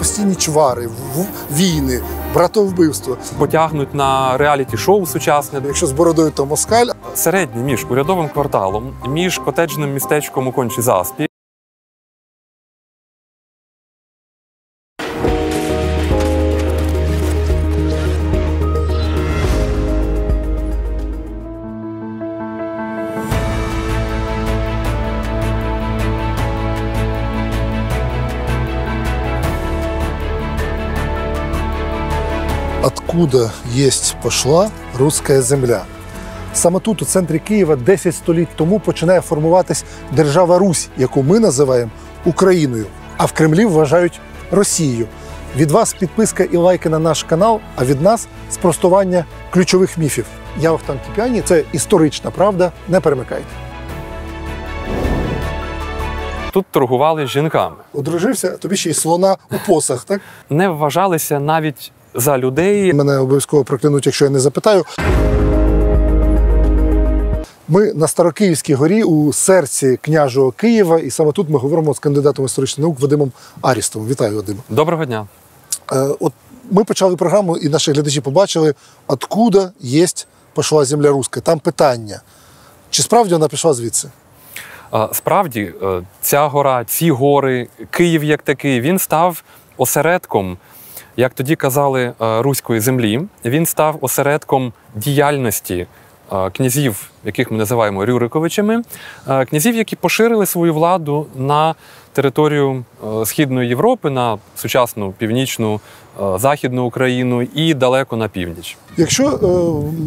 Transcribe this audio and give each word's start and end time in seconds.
постійні 0.00 0.34
чвари, 0.34 0.88
війни, 1.52 2.00
братовбивство. 2.34 3.16
Потягнуть 3.38 3.94
на 3.94 4.36
реаліті-шоу 4.36 5.06
сучасне. 5.06 5.62
Якщо 5.66 5.86
з 5.86 5.92
бородою, 5.92 6.30
то 6.30 6.46
москаль. 6.46 6.86
Середній 7.14 7.62
між 7.62 7.86
урядовим 7.90 8.28
кварталом, 8.28 8.92
між 9.08 9.38
котеджним 9.38 9.94
містечком 9.94 10.48
у 10.48 10.52
кончі 10.52 10.82
заспі. 10.82 11.29
Откуда 33.10 33.50
єсть 33.72 34.16
пошла 34.22 34.70
руська 34.98 35.42
земля? 35.42 35.84
Саме 36.54 36.80
тут, 36.80 37.02
у 37.02 37.04
центрі 37.04 37.38
Києва, 37.38 37.76
10 37.76 38.14
століть 38.14 38.48
тому 38.56 38.80
починає 38.80 39.20
формуватись 39.20 39.84
держава 40.12 40.58
Русь, 40.58 40.88
яку 40.96 41.22
ми 41.22 41.40
називаємо 41.40 41.90
Україною, 42.24 42.86
а 43.16 43.24
в 43.24 43.32
Кремлі 43.32 43.64
вважають 43.64 44.20
Росією. 44.50 45.06
Від 45.56 45.70
вас 45.70 45.92
підписка 45.92 46.44
і 46.44 46.56
лайки 46.56 46.88
на 46.88 46.98
наш 46.98 47.22
канал, 47.22 47.60
а 47.76 47.84
від 47.84 48.02
нас 48.02 48.28
спростування 48.50 49.24
ключових 49.50 49.98
міфів. 49.98 50.26
Я 50.60 50.72
Охтан 50.72 50.98
Кіпіані, 51.06 51.42
це 51.42 51.64
історична 51.72 52.30
правда. 52.30 52.72
Не 52.88 53.00
перемикайте. 53.00 53.46
Тут 56.52 56.66
торгували 56.70 57.26
жінками. 57.26 57.76
Одружився, 57.92 58.50
тобі 58.50 58.76
ще 58.76 58.90
й 58.90 58.94
слона 58.94 59.36
у 59.50 59.54
посах, 59.66 60.04
так? 60.04 60.20
Не 60.50 60.68
вважалися 60.68 61.40
навіть 61.40 61.92
за 62.14 62.38
людей. 62.38 62.92
Мене 62.92 63.18
обов'язково 63.18 63.64
проклянуть, 63.64 64.06
якщо 64.06 64.24
я 64.24 64.30
не 64.30 64.40
запитаю. 64.40 64.84
Ми 67.68 67.92
на 67.94 68.08
Старокиївській 68.08 68.74
горі 68.74 69.02
у 69.02 69.32
серці 69.32 69.98
княжого 70.02 70.50
Києва, 70.50 70.98
і 70.98 71.10
саме 71.10 71.32
тут 71.32 71.48
ми 71.48 71.58
говоримо 71.58 71.94
з 71.94 71.98
кандидатом 71.98 72.44
історичних 72.44 72.82
наук 72.82 73.00
Вадимом 73.00 73.32
Арістовим. 73.62 74.08
Вітаю, 74.08 74.36
Вадима. 74.36 74.60
Доброго 74.68 75.04
дня. 75.04 75.26
Е, 75.92 76.08
от 76.20 76.32
ми 76.70 76.84
почали 76.84 77.16
програму, 77.16 77.56
і 77.56 77.68
наші 77.68 77.92
глядачі 77.92 78.20
побачили, 78.20 78.74
откуда 79.06 79.72
є 79.80 80.06
пішла 80.56 80.84
земля 80.84 81.08
руська. 81.08 81.40
Там 81.40 81.58
питання. 81.58 82.20
Чи 82.90 83.02
справді 83.02 83.34
вона 83.34 83.48
пішла 83.48 83.72
звідси? 83.74 84.08
Справді, 85.12 85.74
е, 85.82 86.02
ця 86.20 86.46
гора, 86.46 86.84
ці 86.84 87.10
гори, 87.10 87.68
Київ 87.90 88.24
як 88.24 88.42
такий, 88.42 88.80
він 88.80 88.98
став 88.98 89.42
осередком, 89.76 90.58
як 91.20 91.34
тоді 91.34 91.56
казали, 91.56 92.02
е, 92.02 92.42
руської 92.42 92.80
землі. 92.80 93.20
Він 93.44 93.66
став 93.66 93.98
осередком 94.00 94.72
діяльності 94.94 95.86
е, 96.32 96.50
князів, 96.50 97.10
яких 97.24 97.50
ми 97.50 97.58
називаємо 97.58 98.06
Рюриковичами, 98.06 98.82
е, 99.28 99.44
князів, 99.44 99.76
які 99.76 99.96
поширили 99.96 100.46
свою 100.46 100.74
владу 100.74 101.26
на 101.36 101.74
територію 102.12 102.84
Східної 103.24 103.68
Європи, 103.68 104.10
на 104.10 104.38
сучасну 104.56 105.12
північну 105.12 105.80
західну 106.36 106.84
Україну 106.84 107.42
і 107.42 107.74
далеко 107.74 108.16
на 108.16 108.28
північ. 108.28 108.76
Якщо 108.96 109.26
е, 109.28 109.46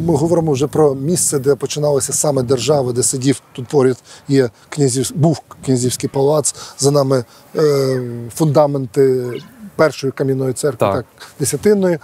ми 0.08 0.16
говоримо 0.16 0.52
вже 0.52 0.68
про 0.68 0.96
місце, 0.96 1.40
де 1.40 1.56
починалися 1.56 2.14
саме 2.14 2.44
держави, 2.44 2.94
де 2.94 3.04
сидів 3.04 3.42
тут 3.54 3.68
поряд 3.68 3.98
є 4.28 4.50
князів, 4.70 5.12
був 5.16 5.42
князівський 5.66 6.10
палац, 6.10 6.56
за 6.80 6.92
нами 6.92 7.24
е, 7.56 8.02
фундаменти 8.36 9.32
першої 9.76 10.14
кам'яної 10.14 10.54
церкви, 10.54 10.78
так. 10.88 10.96
Так. 10.96 11.06
десятинної. 11.40 12.00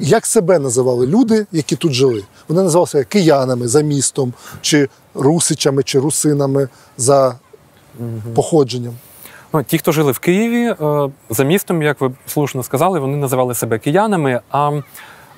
Як 0.00 0.26
себе 0.26 0.58
називали 0.58 1.06
люди, 1.06 1.46
які 1.52 1.76
тут 1.76 1.92
жили? 1.92 2.24
Вони 2.48 2.62
називали 2.62 2.86
себе 2.86 3.04
киянами 3.04 3.68
за 3.68 3.80
містом, 3.80 4.32
чи 4.60 4.88
русичами, 5.14 5.82
чи 5.82 5.98
русинами 5.98 6.68
за 6.98 7.34
походженням. 8.34 8.94
Ну, 9.56 9.62
ті, 9.62 9.78
хто 9.78 9.92
жили 9.92 10.12
в 10.12 10.18
Києві, 10.18 10.64
е, 10.64 11.08
за 11.30 11.44
містом, 11.44 11.82
як 11.82 12.00
ви 12.00 12.12
слушно 12.26 12.62
сказали, 12.62 13.00
вони 13.00 13.16
називали 13.16 13.54
себе 13.54 13.78
киянами. 13.78 14.40
А 14.50 14.70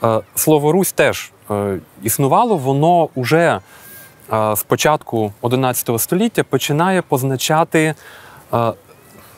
е, 0.03 0.21
слово 0.35 0.73
Русь 0.73 0.93
теж 0.93 1.33
е, 1.51 1.79
існувало, 2.03 2.57
воно 2.57 3.09
уже 3.15 3.61
з 4.31 4.63
початку 4.67 5.33
XI 5.43 5.99
століття 5.99 6.45
починає 6.45 7.03
позначати 7.03 7.95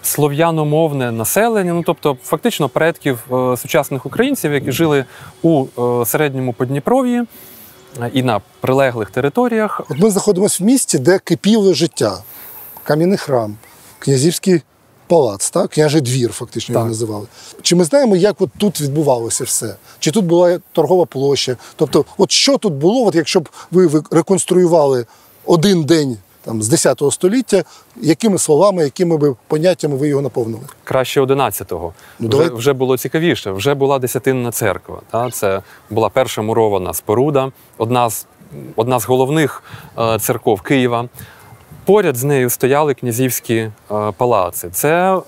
слов'яномовне 0.03 1.13
населення, 1.13 1.73
ну 1.73 1.83
тобто 1.87 2.17
фактично 2.25 2.69
предків 2.69 3.27
сучасних 3.57 4.07
українців, 4.07 4.53
які 4.53 4.73
жили 4.73 5.05
у 5.43 5.67
середньому 6.05 6.53
Подніпров'ї 6.53 7.25
і 8.13 8.23
на 8.23 8.41
прилеглих 8.61 9.11
територіях. 9.11 9.81
От 9.89 9.99
ми 9.99 10.11
знаходимося 10.11 10.65
в 10.65 10.67
місті, 10.67 10.99
де 10.99 11.19
кипіло 11.19 11.75
життя. 11.75 12.19
Кам'яний 12.83 13.19
храм, 13.19 13.57
князівський 13.99 14.63
палац, 15.11 15.51
так? 15.51 15.71
княжий 15.71 16.01
двір, 16.01 16.33
фактично 16.33 16.73
його 16.73 16.87
називали. 16.87 17.27
Чи 17.63 17.77
ми 17.77 17.85
знаємо, 17.85 18.17
як 18.17 18.41
от 18.41 18.51
тут 18.59 18.81
відбувалося 18.81 19.45
все? 19.45 19.75
Чи 19.99 20.11
тут 20.11 20.25
була 20.25 20.59
торгова 20.73 21.07
площа? 21.07 21.57
Тобто, 21.77 22.05
от 22.19 22.31
що 22.31 22.59
тут 22.59 22.73
було, 22.73 23.07
от 23.07 23.15
якщо 23.15 23.41
б 23.41 23.49
ви 23.71 24.03
реконструювали 24.11 25.07
один 25.45 25.85
день 25.85 26.17
там, 26.45 26.63
з 26.63 26.69
10 26.69 27.03
століття, 27.11 27.65
якими 27.97 28.39
словами, 28.39 28.83
якими 28.83 29.17
би 29.17 29.37
поняттями 29.49 29.97
ви 29.97 30.09
його 30.09 30.23
наповнили? 30.23 30.63
краще 30.85 31.21
11-го. 31.21 31.93
Ну, 32.19 32.29
вже, 32.29 32.39
давай. 32.39 32.59
вже 32.59 32.73
було 32.73 32.99
цікавіше. 32.99 33.51
Вже 33.51 33.75
була 33.75 33.99
десятинна 33.99 34.51
церква. 34.53 35.01
Та? 35.11 35.31
Це 35.31 35.63
була 35.91 36.09
перша 36.09 36.43
мурована 36.43 36.95
споруда, 36.95 37.53
одна 37.79 38.11
з, 38.11 38.27
одна 38.77 39.01
з 39.01 39.05
головних 39.05 39.63
е, 39.99 40.19
церков 40.19 40.61
Києва. 40.61 41.09
Поряд 41.85 42.17
з 42.17 42.25
нею 42.25 42.51
стояли 42.51 42.95
князівські 42.95 43.55
е, 43.57 43.71
палаци. 44.17 44.71
Це 44.71 45.17
е, 45.17 45.21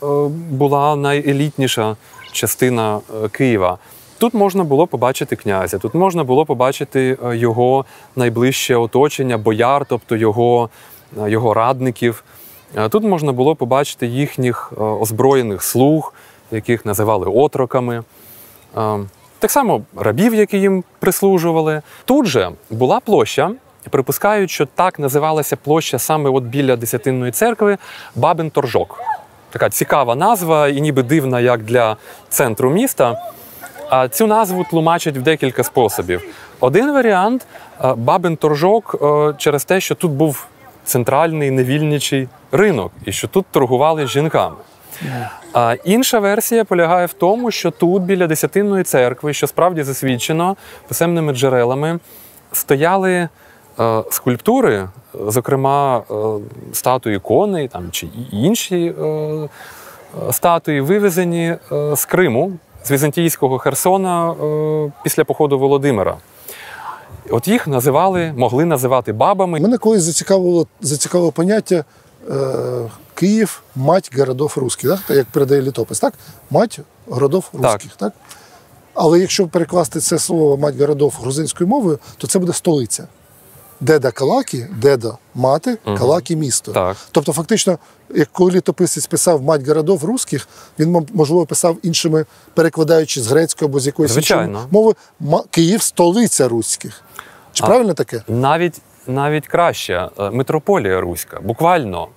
була 0.50 0.96
найелітніша 0.96 1.96
частина 2.32 3.00
е, 3.24 3.28
Києва. 3.28 3.78
Тут 4.18 4.34
можна 4.34 4.64
було 4.64 4.86
побачити 4.86 5.36
князя, 5.36 5.78
тут 5.78 5.94
можна 5.94 6.24
було 6.24 6.46
побачити 6.46 7.18
його 7.32 7.84
найближче 8.16 8.76
оточення, 8.76 9.38
бояр, 9.38 9.86
тобто 9.88 10.16
його, 10.16 10.68
його 11.26 11.54
радників. 11.54 12.24
Тут 12.90 13.04
можна 13.04 13.32
було 13.32 13.54
побачити 13.54 14.06
їхніх 14.06 14.72
озброєних 14.80 15.62
слуг, 15.62 16.14
яких 16.50 16.86
називали 16.86 17.26
отроками. 17.26 18.02
Е, 18.76 18.98
Так 19.38 19.50
само 19.50 19.82
рабів, 19.96 20.34
які 20.34 20.58
їм 20.58 20.84
прислужували. 20.98 21.82
Тут 22.04 22.26
же 22.26 22.50
була 22.70 23.00
площа. 23.00 23.50
Припускають, 23.90 24.50
що 24.50 24.66
так 24.66 24.98
називалася 24.98 25.56
площа 25.56 25.98
саме 25.98 26.30
от 26.30 26.44
біля 26.44 26.76
Десятинної 26.76 27.32
церкви 27.32 27.78
Бабин 28.14 28.50
Торжок. 28.50 29.00
Така 29.50 29.70
цікава 29.70 30.14
назва 30.14 30.68
і 30.68 30.80
ніби 30.80 31.02
дивна, 31.02 31.40
як 31.40 31.62
для 31.62 31.96
центру 32.28 32.70
міста. 32.70 33.32
А 33.88 34.08
цю 34.08 34.26
назву 34.26 34.66
тлумачать 34.70 35.16
в 35.16 35.22
декілька 35.22 35.64
способів. 35.64 36.22
Один 36.60 36.92
варіант 36.92 37.46
е, 37.84 37.94
Бабин 37.94 38.36
Торжок 38.36 38.94
е, 39.02 39.34
через 39.38 39.64
те, 39.64 39.80
що 39.80 39.94
тут 39.94 40.10
був 40.10 40.46
центральний 40.84 41.50
невільничий 41.50 42.28
ринок, 42.52 42.92
і 43.04 43.12
що 43.12 43.28
тут 43.28 43.46
торгували 43.50 44.06
жінками. 44.06 44.56
А 45.52 45.76
інша 45.84 46.18
версія 46.18 46.64
полягає 46.64 47.06
в 47.06 47.12
тому, 47.12 47.50
що 47.50 47.70
тут, 47.70 48.02
біля 48.02 48.26
Десятинної 48.26 48.84
церкви, 48.84 49.32
що 49.32 49.46
справді 49.46 49.82
засвідчено 49.82 50.56
писемними 50.88 51.32
джерелами, 51.32 51.98
стояли 52.52 53.28
скульптури, 54.10 54.88
зокрема 55.26 55.98
е, 55.98 56.14
статуї 56.72 57.18
коней 57.18 57.68
там, 57.68 57.90
чи 57.90 58.08
інші 58.32 58.94
е, 59.00 59.04
е, 59.04 59.48
статуї, 60.32 60.80
вивезені 60.80 61.56
е, 61.72 61.96
з 61.96 62.04
Криму, 62.04 62.52
з 62.84 62.90
візантійського 62.90 63.58
Херсона 63.58 64.32
е, 64.32 64.92
після 65.02 65.24
походу 65.24 65.58
Володимира. 65.58 66.16
От 67.30 67.48
їх 67.48 67.66
називали, 67.66 68.32
могли 68.36 68.64
називати 68.64 69.12
бабами. 69.12 69.60
Мене 69.60 69.78
колись 69.78 70.02
зацікавило, 70.02 70.66
зацікавило 70.80 71.32
поняття 71.32 71.84
е, 72.30 72.34
Київ, 73.14 73.62
мать 73.76 74.10
городов 74.18 74.52
русських, 74.56 74.90
так? 74.90 75.16
Як 75.16 75.26
передає 75.26 75.62
літопис, 75.62 76.00
так? 76.00 76.14
Мать 76.50 76.80
городов 77.08 77.50
русських, 77.52 77.96
так. 77.96 78.12
Але 78.94 79.18
якщо 79.18 79.46
перекласти 79.46 80.00
це 80.00 80.18
слово 80.18 80.56
мать 80.56 80.78
городов 80.78 81.18
грузинською 81.20 81.68
мовою, 81.68 81.98
то 82.18 82.26
це 82.26 82.38
буде 82.38 82.52
столиця. 82.52 83.06
Деда 83.82 84.10
Калакі, 84.10 84.66
деда 84.76 85.18
мати, 85.34 85.78
Калакі 85.84 86.36
місто. 86.36 86.72
Так. 86.72 86.96
Тобто, 87.12 87.32
фактично, 87.32 87.78
як 88.14 88.28
коли 88.32 88.50
літописець 88.50 89.06
писав 89.06 89.42
мать 89.42 89.68
городов 89.68 90.04
русських, 90.04 90.48
він, 90.78 91.06
можливо, 91.14 91.46
писав 91.46 91.76
іншими, 91.82 92.24
перекладаючи 92.54 93.20
з 93.20 93.26
грецької 93.26 93.68
або 93.68 93.80
з 93.80 93.86
якоїсь 93.86 94.12
Звичайно. 94.12 94.44
іншої 94.52 94.66
мови, 94.70 95.42
Київ 95.50 95.82
столиця 95.82 96.48
руських. 96.48 97.02
Чи 97.52 97.64
А- 97.64 97.66
правильно 97.66 97.94
таке? 97.94 98.22
Навіть 98.28 98.80
навіть 99.06 99.46
краще 99.48 100.08
е, 100.18 100.30
митрополія 100.30 101.00
руська. 101.00 101.40
Буквально 101.40 102.08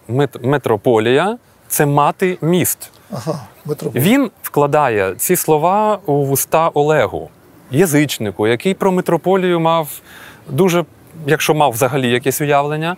метрополія 0.41 1.37
це 1.67 1.85
мати 1.85 2.37
міст. 2.41 2.89
Ага, 3.11 3.39
митрополит. 3.65 4.07
Він 4.07 4.31
вкладає 4.43 5.15
ці 5.15 5.35
слова 5.35 5.99
у 6.05 6.25
вуста 6.25 6.69
Олегу, 6.73 7.29
язичнику, 7.71 8.47
який 8.47 8.73
про 8.73 8.91
митрополію 8.91 9.59
мав 9.59 9.89
дуже, 10.49 10.85
якщо 11.27 11.53
мав 11.53 11.71
взагалі 11.71 12.09
якесь 12.09 12.41
уявлення. 12.41 12.95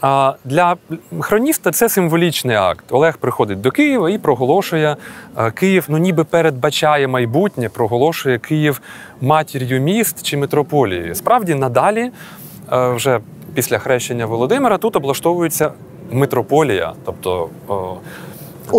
А 0.00 0.34
для 0.44 0.76
хроніста 1.20 1.70
це 1.70 1.88
символічний 1.88 2.56
акт. 2.56 2.84
Олег 2.90 3.16
приходить 3.18 3.60
до 3.60 3.70
Києва 3.70 4.10
і 4.10 4.18
проголошує 4.18 4.96
Київ, 5.54 5.84
ну 5.88 5.98
ніби 5.98 6.24
передбачає 6.24 7.08
майбутнє, 7.08 7.68
проголошує 7.68 8.38
Київ 8.38 8.80
матір'ю 9.20 9.80
міст 9.80 10.22
чи 10.22 10.36
митрополією. 10.36 11.14
Справді, 11.14 11.54
надалі, 11.54 12.10
вже 12.70 13.20
після 13.54 13.78
хрещення 13.78 14.26
Володимира, 14.26 14.78
тут 14.78 14.96
облаштовується 14.96 15.72
митрополія, 16.10 16.92
тобто 17.04 17.48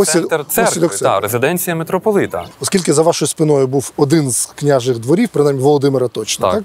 центр 0.05 0.45
церкви, 0.47 0.81
церкви. 0.81 0.97
та, 0.97 1.19
резиденція 1.19 1.75
митрополита. 1.75 2.45
Оскільки 2.61 2.93
за 2.93 3.01
вашою 3.01 3.29
спиною 3.29 3.67
був 3.67 3.91
один 3.97 4.31
з 4.31 4.45
княжих 4.45 4.99
дворів, 4.99 5.29
принаймні 5.29 5.61
Володимира 5.61 6.07
точно, 6.07 6.47
так? 6.47 6.55
Так. 6.55 6.63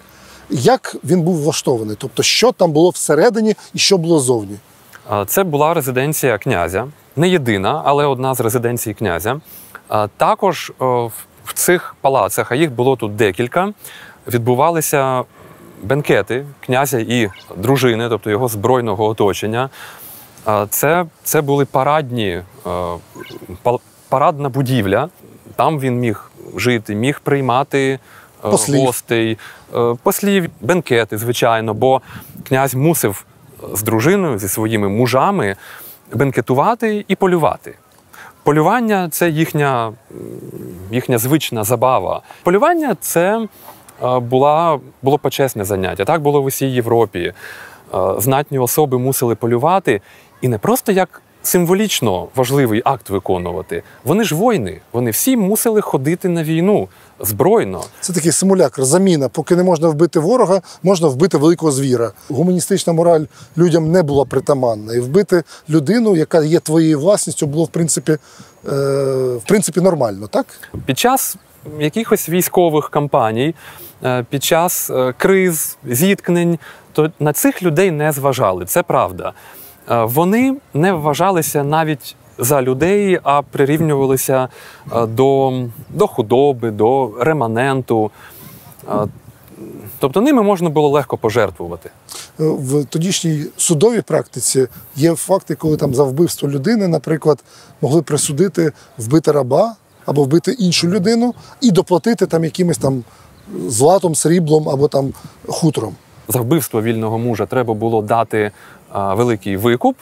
Як 0.50 0.96
він 1.04 1.22
був 1.22 1.42
влаштований? 1.42 1.96
Тобто, 1.98 2.22
що 2.22 2.52
там 2.52 2.72
було 2.72 2.90
всередині 2.90 3.54
і 3.74 3.78
що 3.78 3.98
було 3.98 4.18
зовні? 4.20 4.56
Це 5.26 5.44
була 5.44 5.74
резиденція 5.74 6.38
князя, 6.38 6.86
не 7.16 7.28
єдина, 7.28 7.82
але 7.84 8.06
одна 8.06 8.34
з 8.34 8.40
резиденцій 8.40 8.94
князя. 8.94 9.40
Також 10.16 10.72
в- 10.78 11.10
цих 11.54 11.96
палацах, 12.00 12.52
а 12.52 12.54
їх 12.54 12.72
було 12.72 12.96
тут 12.96 13.16
декілька, 13.16 13.72
відбувалися 14.28 15.22
бенкети 15.82 16.46
князя 16.60 16.98
і 16.98 17.30
дружини, 17.56 18.08
тобто 18.08 18.30
його 18.30 18.48
збройного 18.48 19.04
оточення. 19.06 19.70
Це, 20.70 21.06
це 21.22 21.40
були 21.40 21.64
парадні, 21.64 22.42
парадна 24.08 24.48
будівля. 24.48 25.08
Там 25.56 25.80
він 25.80 25.98
міг 25.98 26.30
жити, 26.56 26.94
міг 26.94 27.20
приймати 27.20 27.98
Послів. 28.50 28.80
гостей, 28.80 29.38
е, 29.74 29.94
послів, 30.02 30.50
бенкети, 30.60 31.18
звичайно, 31.18 31.74
бо 31.74 32.00
князь 32.48 32.74
мусив 32.74 33.24
з 33.72 33.82
дружиною, 33.82 34.38
зі 34.38 34.48
своїми 34.48 34.88
мужами 34.88 35.56
бенкетувати 36.12 37.04
і 37.08 37.14
полювати. 37.14 37.74
Полювання 38.42 39.08
це 39.10 39.28
їхня, 39.28 39.92
їхня 40.90 41.18
звична 41.18 41.64
забава. 41.64 42.22
Полювання 42.42 42.96
це 43.00 43.48
е, 44.02 44.18
була, 44.18 44.80
було 45.02 45.18
почесне 45.18 45.64
заняття. 45.64 46.04
Так 46.04 46.20
було 46.22 46.42
в 46.42 46.44
усій 46.44 46.66
Європі. 46.66 47.32
Е, 47.94 47.98
Знатні 48.18 48.58
особи 48.58 48.98
мусили 48.98 49.34
полювати 49.34 50.00
і 50.40 50.48
не 50.48 50.58
просто 50.58 50.92
як 50.92 51.22
символічно 51.46 52.28
важливий 52.34 52.82
акт 52.84 53.10
виконувати. 53.10 53.82
Вони 54.04 54.24
ж 54.24 54.34
воїни, 54.34 54.80
вони 54.92 55.10
всі 55.10 55.36
мусили 55.36 55.80
ходити 55.80 56.28
на 56.28 56.42
війну 56.44 56.88
збройно. 57.20 57.84
Це 58.00 58.12
такий 58.12 58.32
симулякр, 58.32 58.84
заміна. 58.84 59.28
Поки 59.28 59.56
не 59.56 59.62
можна 59.62 59.88
вбити 59.88 60.18
ворога, 60.18 60.62
можна 60.82 61.08
вбити 61.08 61.38
великого 61.38 61.72
звіра. 61.72 62.12
Гуманістична 62.28 62.92
мораль 62.92 63.24
людям 63.58 63.92
не 63.92 64.02
була 64.02 64.24
притаманна. 64.24 64.94
І 64.94 65.00
вбити 65.00 65.42
людину, 65.68 66.16
яка 66.16 66.44
є 66.44 66.60
твоєю 66.60 67.00
власністю, 67.00 67.46
було 67.46 67.64
в 67.64 67.68
принципі, 67.68 68.12
е, 68.12 68.18
в 69.36 69.42
принципі 69.46 69.80
нормально, 69.80 70.26
так? 70.26 70.46
Під 70.86 70.98
час 70.98 71.36
якихось 71.78 72.28
військових 72.28 72.90
кампаній, 72.90 73.54
е, 74.04 74.26
під 74.30 74.44
час 74.44 74.90
е, 74.90 75.14
криз, 75.18 75.76
зіткнень, 75.84 76.58
то 76.92 77.12
на 77.20 77.32
цих 77.32 77.62
людей 77.62 77.90
не 77.90 78.12
зважали. 78.12 78.64
Це 78.64 78.82
правда. 78.82 79.32
Е, 79.90 80.04
Вони 80.04 80.56
не 80.74 80.92
вважалися 80.92 81.64
навіть 81.64 82.16
за 82.38 82.62
людей, 82.62 83.20
а 83.22 83.42
прирівнювалися 83.42 84.48
е, 84.92 85.06
до, 85.06 85.52
до 85.90 86.06
худоби, 86.06 86.70
до 86.70 87.12
реманенту. 87.20 88.10
Е, 88.88 89.06
Тобто 89.98 90.20
ними 90.20 90.42
можна 90.42 90.70
було 90.70 90.88
легко 90.88 91.16
пожертвувати. 91.16 91.90
В 92.38 92.84
тодішній 92.84 93.46
судовій 93.56 94.00
практиці 94.00 94.68
є 94.96 95.14
факти, 95.14 95.54
коли 95.54 95.76
там 95.76 95.94
за 95.94 96.04
вбивство 96.04 96.48
людини, 96.48 96.88
наприклад, 96.88 97.44
могли 97.80 98.02
присудити 98.02 98.72
вбити 98.98 99.32
раба 99.32 99.76
або 100.06 100.24
вбити 100.24 100.52
іншу 100.52 100.88
людину 100.88 101.34
і 101.60 101.70
доплатити 101.70 102.26
там 102.26 102.44
якимось 102.44 102.78
там 102.78 103.04
златом, 103.66 104.14
сріблом 104.14 104.68
або 104.68 104.88
там 104.88 105.12
хутром. 105.46 105.94
за 106.28 106.40
вбивство 106.40 106.82
вільного 106.82 107.18
мужа 107.18 107.46
треба 107.46 107.74
було 107.74 108.02
дати 108.02 108.50
великий 108.94 109.56
викуп, 109.56 109.96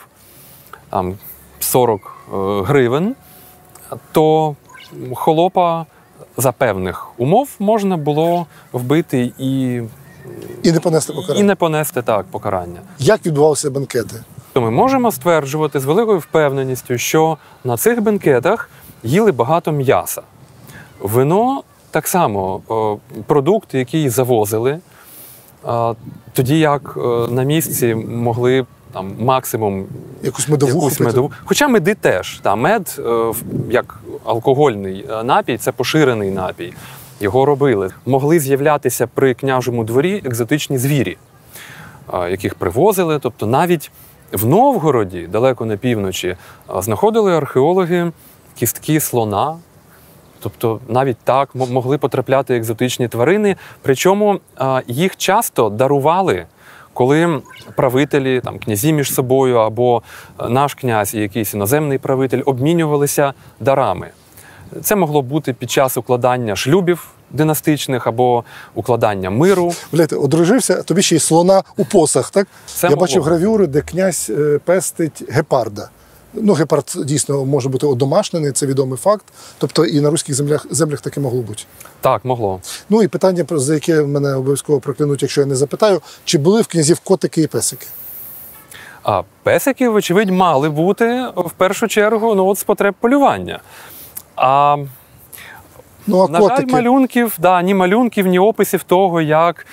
там 0.90 1.14
40 1.60 2.00
е, 2.00 2.36
гривень, 2.62 3.14
то 4.12 4.56
холопа 5.14 5.86
за 6.36 6.52
певних 6.52 7.20
умов 7.20 7.48
можна 7.58 7.96
було 7.96 8.46
вбити 8.72 9.32
і, 9.38 9.82
І 10.62 10.72
не 10.72 10.80
понести 10.80 11.12
покарання. 11.12 11.40
і 11.40 11.42
не 11.42 11.54
понести 11.54 12.02
так 12.02 12.26
покарання. 12.30 12.80
Як 12.98 13.26
відбувалися 13.26 13.70
бенкети? 13.70 14.24
То 14.52 14.60
ми 14.60 14.70
можемо 14.70 15.12
стверджувати 15.12 15.80
з 15.80 15.84
великою 15.84 16.18
впевненістю, 16.18 16.98
що 16.98 17.38
на 17.64 17.76
цих 17.76 18.00
бенкетах 18.00 18.70
їли 19.02 19.32
багато 19.32 19.72
м'яса. 19.72 20.22
Вино 21.00 21.62
так 21.90 22.08
само 22.08 22.60
о, 22.68 22.96
продукт, 23.26 23.74
який 23.74 24.08
завозили, 24.08 24.78
тоді 26.32 26.58
як 26.58 26.94
е, 26.96 27.00
на 27.32 27.42
місці 27.42 27.94
могли 27.94 28.66
там 28.92 29.14
максимум 29.18 29.86
Якусь 30.22 30.48
медову 30.48 30.72
якусь 30.72 31.00
медову. 31.00 31.32
Хоча 31.44 31.68
меди 31.68 31.94
теж. 31.94 32.40
Та, 32.42 32.56
мед, 32.56 33.00
е, 33.06 33.32
як 33.70 34.00
алкогольний 34.24 35.06
е, 35.10 35.22
напій, 35.22 35.58
це 35.58 35.72
поширений 35.72 36.30
напій. 36.30 36.72
Його 37.20 37.44
робили. 37.44 37.90
Могли 38.06 38.40
з'являтися 38.40 39.06
при 39.06 39.34
княжому 39.34 39.84
дворі 39.84 40.22
екзотичні 40.24 40.78
звірі, 40.78 41.16
е, 42.14 42.30
яких 42.30 42.54
привозили. 42.54 43.18
Тобто 43.18 43.46
навіть 43.46 43.90
в 44.32 44.46
Новгороді, 44.46 45.28
далеко 45.32 45.64
на 45.64 45.76
півночі, 45.76 46.36
знаходили 46.78 47.36
археологи 47.36 48.12
кістки 48.54 49.00
слона. 49.00 49.56
Тобто 50.40 50.80
навіть 50.88 51.16
так 51.24 51.54
могли 51.54 51.98
потрапляти 51.98 52.56
екзотичні 52.56 53.08
тварини. 53.08 53.56
Причому 53.82 54.40
їх 54.86 55.16
часто 55.16 55.68
дарували, 55.68 56.46
коли 56.92 57.42
правителі, 57.76 58.40
там, 58.40 58.58
князі 58.58 58.92
між 58.92 59.14
собою, 59.14 59.56
або 59.56 60.02
е, 60.40 60.48
наш 60.48 60.74
князь 60.74 61.14
і 61.14 61.20
якийсь 61.20 61.54
іноземний 61.54 61.98
правитель 61.98 62.42
обмінювалися 62.46 63.32
дарами. 63.60 64.08
Це 64.82 64.96
могло 64.96 65.22
бути 65.22 65.52
під 65.52 65.70
час 65.70 65.96
укладання 65.96 66.56
шлюбів 66.56 67.08
династичних 67.30 68.06
або 68.06 68.44
укладання 68.74 69.30
миру. 69.30 69.72
Блядь, 69.92 70.12
одружився, 70.12 70.82
тобі 70.82 71.02
ще 71.02 71.16
й 71.16 71.18
слона 71.18 71.62
у 71.76 71.84
посах, 71.84 72.30
так? 72.30 72.48
Це 72.66 72.86
Я 72.86 72.90
могло 72.90 73.00
бачив 73.00 73.22
гравюри, 73.22 73.66
де 73.66 73.80
князь 73.80 74.30
е, 74.38 74.60
пестить 74.64 75.24
гепарда. 75.30 75.88
Ну, 76.34 76.52
гепард 76.52 76.92
дійсно 77.04 77.44
може 77.44 77.68
бути 77.68 77.86
одомашнений, 77.86 78.52
це 78.52 78.66
відомий 78.66 78.98
факт. 78.98 79.24
Тобто 79.58 79.84
і 79.84 80.00
на 80.00 80.10
руських 80.10 80.34
землях, 80.34 80.66
землях 80.70 81.00
таке 81.00 81.20
могло 81.20 81.42
бути. 81.42 81.62
Так, 82.00 82.24
могло. 82.24 82.60
Ну 82.88 83.02
і 83.02 83.08
питання, 83.08 83.44
за 83.50 83.74
яке 83.74 84.02
мене 84.02 84.34
обов'язково 84.34 84.80
проклянуть, 84.80 85.22
якщо 85.22 85.40
я 85.40 85.46
не 85.46 85.54
запитаю, 85.54 86.00
чи 86.24 86.38
були 86.38 86.62
в 86.62 86.66
князів 86.66 87.00
котики 87.00 87.42
і 87.42 87.46
песики? 87.46 87.86
А 89.02 89.22
песики, 89.42 89.88
вочевидь, 89.88 90.30
мали 90.30 90.70
бути 90.70 91.26
в 91.36 91.50
першу 91.50 91.88
чергу 91.88 92.34
ну, 92.34 92.46
от 92.46 92.58
з 92.58 92.64
потреб 92.64 92.94
полювання. 93.00 93.60
А 94.36 94.76
Ну, 96.06 96.20
а 96.20 96.28
На 96.28 96.40
жаль, 96.40 96.64
малюнків, 96.66 97.36
да, 97.38 97.62
ні 97.62 97.74
малюнків, 97.74 98.26
ні 98.26 98.38
описів 98.38 98.82
того, 98.82 99.20
як, 99.20 99.66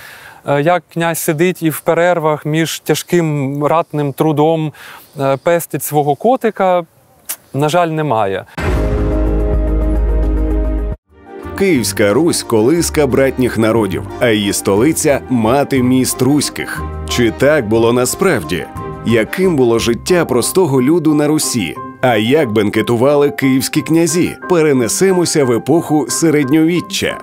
як 0.58 0.84
князь 0.94 1.20
сидить 1.20 1.64
і 1.64 1.70
в 1.70 1.80
перервах 1.80 2.46
між 2.46 2.80
тяжким 2.80 3.64
ратним 3.66 4.14
трудом 4.14 4.74
е, 5.20 5.38
пестить 5.38 5.84
свого 5.84 6.16
котика. 6.16 6.86
На 7.54 7.70
жаль, 7.70 7.88
немає. 7.88 8.46
Київська 11.58 12.14
Русь 12.14 12.44
колиска 12.44 13.08
братніх 13.08 13.58
народів, 13.58 14.04
а 14.20 14.28
її 14.28 14.54
столиця 14.54 15.22
мати 15.30 15.84
міст 15.84 16.22
руських. 16.22 16.84
Чи 17.10 17.32
так 17.32 17.68
було 17.68 17.94
насправді? 17.94 18.66
Яким 19.06 19.56
було 19.56 19.80
життя 19.80 20.26
простого 20.26 20.82
люду 20.82 21.14
на 21.14 21.28
Русі? 21.28 21.76
А 22.02 22.16
як 22.16 22.52
бенкетували 22.52 23.30
київські 23.30 23.82
князі? 23.82 24.38
Перенесемося 24.50 25.46
в 25.46 25.52
епоху 25.52 26.06
середньовіччя. 26.10 27.18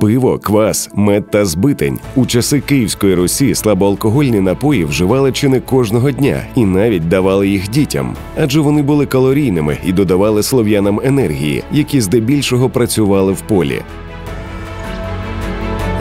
Пиво, 0.00 0.38
квас, 0.38 0.90
мед 0.94 1.30
та 1.30 1.44
збитень 1.44 1.98
у 2.16 2.26
часи 2.26 2.60
Київської 2.60 3.14
Русі 3.14 3.54
слабоалкогольні 3.54 4.40
напої 4.40 4.84
вживали 4.84 5.32
чи 5.32 5.48
не 5.48 5.60
кожного 5.60 6.10
дня 6.10 6.42
і 6.54 6.64
навіть 6.64 7.08
давали 7.08 7.48
їх 7.48 7.70
дітям, 7.70 8.16
адже 8.36 8.60
вони 8.60 8.82
були 8.82 9.06
калорійними 9.06 9.78
і 9.84 9.92
додавали 9.92 10.42
слов'янам 10.42 11.00
енергії, 11.04 11.62
які 11.72 12.00
здебільшого 12.00 12.70
працювали 12.70 13.32
в 13.32 13.40
полі. 13.40 13.82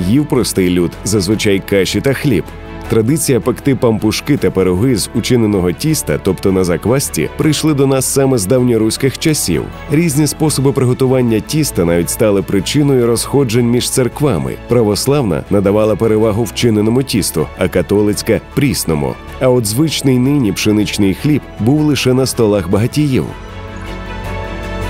Їв 0.08 0.26
простий 0.26 0.70
люд 0.70 0.92
зазвичай 1.04 1.60
каші 1.70 2.02
та 2.02 2.14
хліб. 2.14 2.44
Традиція 2.90 3.40
пекти 3.40 3.76
пампушки 3.76 4.38
та 4.38 4.52
пироги 4.52 4.96
з 4.96 5.10
учиненого 5.16 5.72
тіста, 5.72 6.20
тобто 6.24 6.52
на 6.52 6.64
заквасті, 6.64 7.30
прийшли 7.38 7.74
до 7.74 7.88
нас 7.88 8.06
саме 8.06 8.38
з 8.38 8.46
давньоруських 8.46 9.18
часів. 9.18 9.64
Різні 9.92 10.28
способи 10.28 10.72
приготування 10.72 11.40
тіста 11.40 11.86
навіть 11.86 12.10
стали 12.10 12.42
причиною 12.42 13.08
розходжень 13.08 13.70
між 13.70 13.90
церквами. 13.90 14.56
Православна 14.68 15.44
надавала 15.50 15.96
перевагу 15.96 16.44
вчиненому 16.44 17.04
тісту, 17.04 17.48
а 17.58 17.68
католицька 17.68 18.42
прісному. 18.56 19.16
А 19.40 19.50
от 19.50 19.66
звичний 19.66 20.20
нині 20.20 20.52
пшеничний 20.52 21.14
хліб 21.14 21.42
був 21.60 21.82
лише 21.82 22.14
на 22.14 22.26
столах 22.26 22.70
багатіїв. 22.70 23.26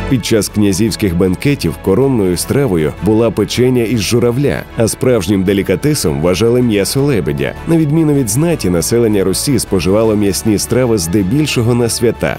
Під 0.10 0.26
час 0.26 0.50
князівських 0.50 1.18
бенкетів 1.18 1.76
коронною 1.82 2.38
стравою 2.38 2.94
була 3.04 3.32
печення 3.32 3.84
із 3.84 4.02
журавля, 4.02 4.64
а 4.78 4.88
справжнім 4.88 5.44
делікатесом 5.44 6.22
вважали 6.22 6.62
м'ясо 6.62 7.02
лебедя. 7.04 7.54
На 7.68 7.78
відміну 7.78 8.14
від 8.14 8.30
знаті, 8.30 8.70
населення 8.70 9.24
Русі 9.24 9.60
споживало 9.60 10.16
м'ясні 10.16 10.58
страви 10.58 10.98
здебільшого 10.98 11.74
на 11.74 11.90
свята. 11.90 12.38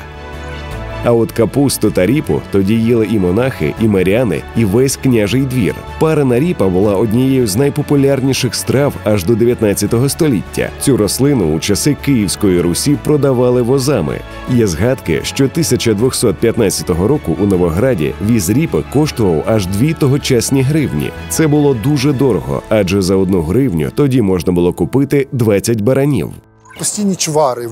А 1.04 1.12
от 1.12 1.32
капусту 1.32 1.90
та 1.90 2.06
ріпу 2.06 2.42
тоді 2.52 2.74
їли 2.74 3.08
і 3.10 3.18
монахи, 3.18 3.74
і 3.82 3.88
миряни, 3.88 4.42
і 4.56 4.64
весь 4.64 4.96
княжий 4.96 5.42
двір. 5.42 5.74
Парена 6.00 6.40
ріпа 6.40 6.68
була 6.68 6.96
однією 6.96 7.46
з 7.46 7.56
найпопулярніших 7.56 8.54
страв 8.54 8.94
аж 9.04 9.24
до 9.24 9.34
19 9.34 9.94
століття. 10.08 10.70
Цю 10.80 10.96
рослину 10.96 11.54
у 11.54 11.60
часи 11.60 11.96
Київської 12.04 12.60
Русі 12.60 12.96
продавали 13.04 13.62
возами. 13.62 14.18
Є 14.50 14.66
згадки, 14.66 15.20
що 15.22 15.44
1215 15.44 16.90
року 16.90 17.36
у 17.40 17.46
Новограді 17.46 18.14
віз 18.26 18.50
ріпи 18.50 18.82
коштував 18.92 19.44
аж 19.46 19.66
дві 19.66 19.94
тогочасні 19.94 20.62
гривні. 20.62 21.10
Це 21.28 21.46
було 21.46 21.74
дуже 21.74 22.12
дорого, 22.12 22.62
адже 22.68 23.02
за 23.02 23.16
одну 23.16 23.42
гривню 23.42 23.90
тоді 23.94 24.22
можна 24.22 24.52
було 24.52 24.72
купити 24.72 25.26
20 25.32 25.80
баранів. 25.80 26.30
Постійні 26.78 27.16
чвари, 27.16 27.70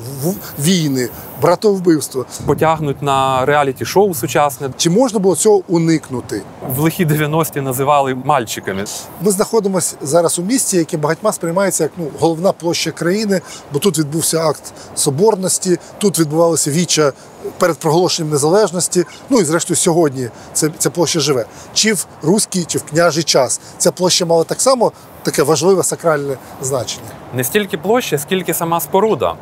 війни, 0.59 1.09
братовбивство. 1.43 2.27
Потягнуть 2.47 3.03
на 3.03 3.45
реаліті-шоу 3.45 4.15
сучасне. 4.15 4.71
Чи 4.77 4.91
можна 4.91 5.19
було 5.19 5.37
цього 5.37 5.63
уникнути? 5.69 6.43
В 6.77 6.81
лихі 6.81 7.07
90-ті 7.07 7.61
називали 7.61 8.15
мальчиками. 8.15 8.85
Ми 9.23 9.31
знаходимося 9.31 9.97
зараз 10.03 10.39
у 10.39 10.43
місті, 10.43 10.77
яке 10.77 10.97
багатьма 10.97 11.33
сприймається 11.33 11.83
як 11.83 11.93
ну, 11.97 12.07
головна 12.21 12.53
площа 12.53 12.91
країни, 12.91 13.41
бо 13.73 13.79
тут 13.79 13.99
відбувся 13.99 14.41
акт 14.41 14.63
соборності, 14.95 15.79
тут 15.99 16.19
відбувалося 16.19 16.71
віча 16.71 17.13
перед 17.59 17.77
проголошенням 17.77 18.33
незалежності. 18.33 19.05
Ну 19.31 19.41
і 19.41 19.45
зрештою 19.45 19.77
сьогодні 19.77 20.29
це, 20.53 20.71
ця 20.79 20.91
площа 20.91 21.21
живе. 21.21 21.47
Чи 21.75 21.93
в 21.93 22.07
руський, 22.23 22.65
чи 22.65 22.79
в 22.79 22.83
княжий 22.83 23.23
час 23.23 23.61
ця 23.79 23.91
площа 23.93 24.25
мала 24.25 24.45
так 24.45 24.61
само 24.61 24.93
таке 25.23 25.43
важливе 25.43 25.83
сакральне 25.83 26.37
значення. 26.63 27.16
Не 27.35 27.45
стільки 27.45 27.79
площа, 27.79 28.19
скільки 28.19 28.55
сама 28.55 28.81
споруда. 28.81 29.35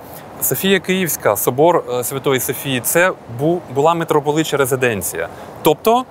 Софія 0.42 0.80
Київська, 0.80 1.36
собор 1.36 1.84
е, 1.90 2.04
Святої 2.04 2.40
Софії, 2.40 2.80
це 2.80 3.12
була 3.74 3.94
митрополича 3.94 4.56
резиденція, 4.56 5.28
тобто 5.62 6.04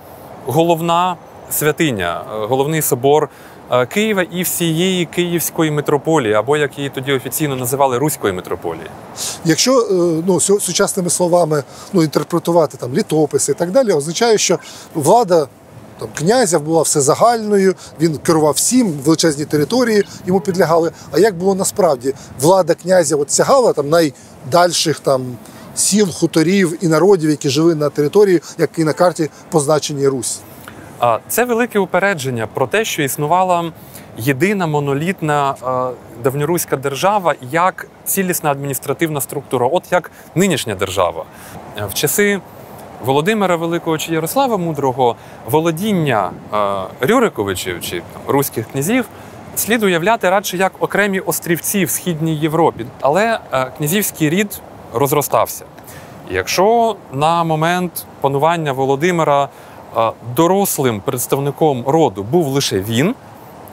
головна 0.45 1.15
святиня, 1.51 2.21
е, 2.21 2.45
головний 2.45 2.81
собор 2.81 3.29
е, 3.71 3.85
Києва 3.85 4.21
і 4.21 4.43
всієї 4.43 5.05
Київської 5.05 5.71
митрополії, 5.71 6.33
або 6.33 6.57
як 6.57 6.77
її 6.77 6.89
тоді 6.89 7.13
офіційно 7.13 7.55
називали 7.55 7.97
Руської 7.97 8.33
митрополії. 8.33 8.87
Якщо 9.45 9.87
ну, 10.27 10.39
сучасними 10.39 11.09
словами 11.09 11.63
ну, 11.93 12.03
інтерпретувати 12.03 12.77
там 12.77 12.93
літописи 12.93 13.51
і 13.51 13.55
так 13.55 13.71
далі, 13.71 13.91
означає, 13.91 14.37
що 14.37 14.59
влада 14.93 15.47
там, 15.99 16.09
князя 16.17 16.59
була 16.59 16.81
всезагальною, 16.81 17.75
він 18.01 18.17
керував 18.17 18.53
всім, 18.53 18.91
величезні 18.91 19.45
території 19.45 20.03
йому 20.25 20.39
підлягали. 20.39 20.91
А 21.11 21.19
як 21.19 21.35
було 21.37 21.55
насправді? 21.55 22.13
Влада 22.39 22.73
князя 22.73 23.15
от 23.15 23.31
сягала 23.31 23.73
там 23.73 23.89
найдальших 23.89 24.99
там 24.99 25.37
сіл, 25.75 26.11
хуторів 26.11 26.83
і 26.83 26.87
народів, 26.87 27.29
які 27.29 27.49
жили 27.49 27.75
на 27.75 27.89
території, 27.89 28.41
як 28.57 28.69
і 28.77 28.83
на 28.83 28.93
карті 28.93 29.29
позначені 29.49 30.07
Русь. 30.07 30.39
А 30.99 31.19
Це 31.29 31.45
велике 31.45 31.79
упередження 31.79 32.47
про 32.53 32.67
те, 32.67 32.85
що 32.85 33.01
існувала 33.03 33.71
єдина 34.17 34.67
монолітна 34.67 35.55
давньоруська 36.23 36.77
держава 36.77 37.35
як 37.51 37.87
цілісна 38.05 38.51
адміністративна 38.51 39.21
структура, 39.21 39.67
от 39.71 39.83
як 39.91 40.11
нинішня 40.35 40.75
держава. 40.75 41.25
Е, 41.77 41.85
В 41.85 41.93
часи 41.93 42.39
Володимира 43.05 43.55
Великого 43.55 43.97
чи 43.97 44.13
Ярослава 44.13 44.57
Мудрого 44.57 45.15
володіння 45.45 46.31
е, 47.01 47.07
Рюриковичів 47.07 47.81
чи 47.81 48.01
там, 48.13 48.21
руських 48.27 48.67
князів 48.71 49.05
слід 49.55 49.83
уявляти 49.83 50.29
радше 50.29 50.57
як 50.57 50.71
окремі 50.79 51.19
острівці 51.19 51.85
в 51.85 51.89
східній 51.89 52.35
Європі, 52.35 52.85
але 53.01 53.39
е, 53.51 53.65
князівський 53.77 54.29
рід 54.29 54.61
розростався. 54.93 55.65
Якщо 56.31 56.95
на 57.13 57.43
момент 57.43 58.05
панування 58.21 58.71
Володимира 58.71 59.49
е, 59.97 60.11
дорослим 60.35 61.01
представником 61.01 61.83
роду 61.87 62.23
був 62.23 62.47
лише 62.47 62.79
він, 62.79 63.15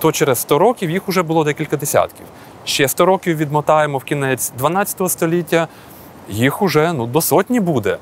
то 0.00 0.12
через 0.12 0.38
100 0.38 0.58
років 0.58 0.90
їх 0.90 1.08
уже 1.08 1.22
було 1.22 1.44
декілька 1.44 1.76
десятків. 1.76 2.26
Ще 2.64 2.88
100 2.88 3.06
років 3.06 3.36
відмотаємо 3.36 3.98
в 3.98 4.04
кінець 4.04 4.52
12 4.58 5.10
століття, 5.10 5.68
їх 6.28 6.62
уже 6.62 6.92
ну, 6.92 7.06
до 7.06 7.20
сотні 7.20 7.60
буде. 7.60 7.98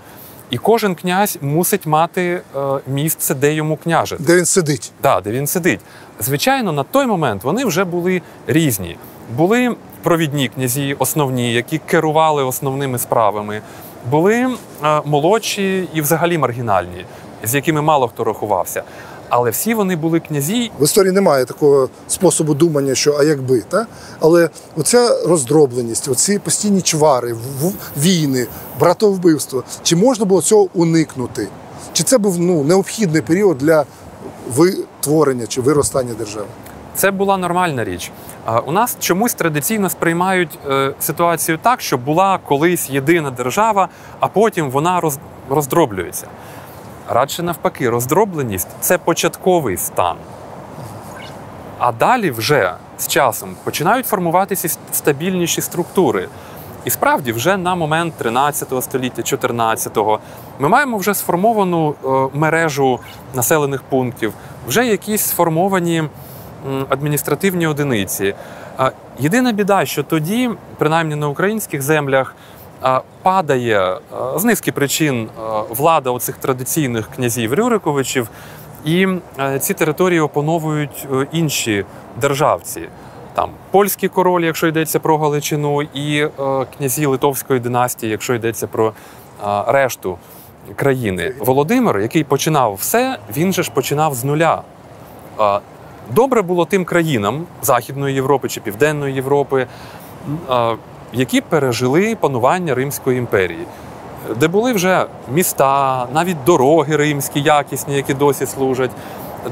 І 0.51 0.59
кожен 0.59 0.95
князь 0.95 1.39
мусить 1.43 1.87
мати 1.87 2.23
е, 2.23 2.61
місце, 2.87 3.35
де 3.35 3.55
йому 3.55 3.77
княжити. 3.77 4.23
Де 4.23 4.37
він 4.37 4.45
сидить? 4.45 4.93
Да, 5.03 5.21
де 5.21 5.31
він 5.31 5.47
сидить. 5.47 5.81
Звичайно, 6.21 6.73
на 6.73 6.83
той 6.83 7.07
момент 7.07 7.45
вони 7.45 7.65
вже 7.65 7.85
були 7.85 8.23
різні. 8.47 8.97
Були 9.37 9.77
провідні 10.03 10.49
князі, 10.49 10.97
основні, 10.99 11.53
які 11.53 11.79
керували 11.79 12.45
основними 12.45 12.99
справами. 12.99 13.61
Були 14.11 14.35
е, 14.85 15.03
молодші 15.05 15.89
і 15.95 16.01
взагалі 16.01 16.39
маргінальні, 16.39 17.05
з 17.45 17.55
якими 17.55 17.83
мало 17.83 18.09
хто 18.09 18.25
рахувався. 18.25 18.83
Але 19.29 19.51
всі 19.51 19.75
вони 19.75 19.97
були 19.97 20.21
князі, 20.21 20.71
В 20.81 20.85
історії 20.85 21.13
немає 21.13 21.45
такого 21.45 21.89
способу 22.09 22.55
думання, 22.55 22.95
що 22.95 23.17
а 23.21 23.23
якби, 23.23 23.61
та? 23.61 23.87
але 24.21 24.51
оця 24.77 25.25
роздробленість, 25.27 26.09
оці 26.09 26.39
постійні 26.39 26.81
чвари, 26.83 27.37
війни, 27.97 28.47
братовбивство, 28.81 29.65
чи 29.83 29.97
можна 29.97 30.25
було 30.25 30.43
цього 30.43 30.69
уникнути? 30.75 31.49
Чи 31.93 32.03
це 32.05 32.19
був 32.19 32.39
ну, 32.41 32.65
необхідний 32.65 33.23
період 33.23 33.59
для 33.59 33.85
витворення 34.55 35.47
чи 35.47 35.61
виростання 35.61 36.15
держави? 36.15 36.47
Це 36.95 37.11
була 37.11 37.37
нормальна 37.37 37.85
річ. 37.85 38.11
У 38.67 38.73
нас 38.73 38.97
чомусь 39.01 39.35
традиційно 39.35 39.91
сприймають 39.91 40.59
е, 40.69 40.95
ситуацію 41.01 41.59
так, 41.63 41.81
що 41.81 41.99
була 41.99 42.39
колись 42.45 42.91
єдина 42.91 43.31
держава, 43.31 43.89
а 44.21 44.29
потім 44.29 44.71
вона 44.71 45.01
роз, 45.01 45.19
роздроблюється. 45.51 46.27
Радше 47.11 47.43
навпаки, 47.43 47.91
роздробленість 47.91 48.69
це 48.81 48.99
початковий 48.99 49.77
стан. 49.77 50.17
А 51.79 51.93
далі 51.93 52.31
вже 52.31 52.75
з 52.99 53.09
часом 53.09 53.57
починають 53.65 54.07
формуватися 54.07 54.79
стабільніші 54.93 55.61
структури. 55.61 56.29
І 56.85 56.91
справді, 56.91 57.33
вже 57.33 57.57
на 57.57 57.75
момент 57.75 58.15
13 58.15 58.85
століття, 58.85 59.23
14-го 59.23 60.21
ми 60.59 60.69
маємо 60.69 60.97
вже 60.97 61.15
сформовану 61.15 61.95
е, 62.05 62.39
мережу 62.39 63.01
населених 63.35 63.83
пунктів, 63.83 64.33
вже 64.67 64.87
якісь 64.87 65.23
сформовані 65.23 66.05
адміністративні 66.89 67.67
одиниці. 67.67 68.35
А 68.77 68.91
Єдина 69.19 69.53
біда, 69.53 69.87
що 69.87 70.03
тоді, 70.03 70.51
принаймні 70.79 71.15
на 71.15 71.29
українських 71.29 71.83
землях, 71.83 72.35
падає 73.23 73.81
е, 73.93 73.99
з 74.39 74.45
низки 74.45 74.73
причин 74.73 75.23
е, 75.23 75.41
влада 75.69 76.11
оцих 76.11 76.37
традиційних 76.37 77.09
князів 77.17 77.55
Рюриковичів, 77.55 78.29
і 78.85 79.09
е, 79.39 79.59
ці 79.59 79.75
території 79.75 80.21
опановують 80.21 81.07
е, 81.13 81.27
інші 81.33 81.85
державці. 82.21 82.89
Там 83.35 83.51
польський 83.71 84.09
король, 84.09 84.45
якщо 84.45 84.67
йдеться 84.67 85.01
про 85.01 85.19
Галичину, 85.19 85.83
і 85.83 86.19
е, 86.19 86.31
князі 86.77 87.07
Литовської 87.07 87.61
династії, 87.61 88.13
якщо 88.13 88.35
йдеться 88.35 88.67
про 88.67 88.87
е, 88.89 88.93
решту 89.67 90.19
країни. 90.77 91.35
Володимир, 91.39 91.99
який 91.99 92.25
починав 92.25 92.75
все, 92.75 93.19
він 93.37 93.53
же 93.53 93.63
ж 93.63 93.71
починав 93.71 94.15
з 94.15 94.25
нуля. 94.25 94.63
Е, 95.41 95.61
Добре 96.15 96.43
було 96.43 96.65
тим 96.65 96.85
країнам 96.85 97.47
Західної 97.63 98.15
Європи 98.15 98.49
чи 98.49 98.61
Південної 98.61 99.15
Європи, 99.15 99.67
е, 100.51 100.77
які 101.13 101.41
пережили 101.41 102.17
панування 102.21 102.75
Римської 102.75 103.19
імперії, 103.19 103.65
де 104.37 104.49
були 104.49 104.73
вже 104.73 105.07
міста, 105.33 106.07
навіть 106.15 106.45
дороги 106.45 106.97
римські, 106.97 107.41
якісні, 107.41 107.95
які 107.95 108.15
досі 108.15 108.47
служать, 108.47 108.91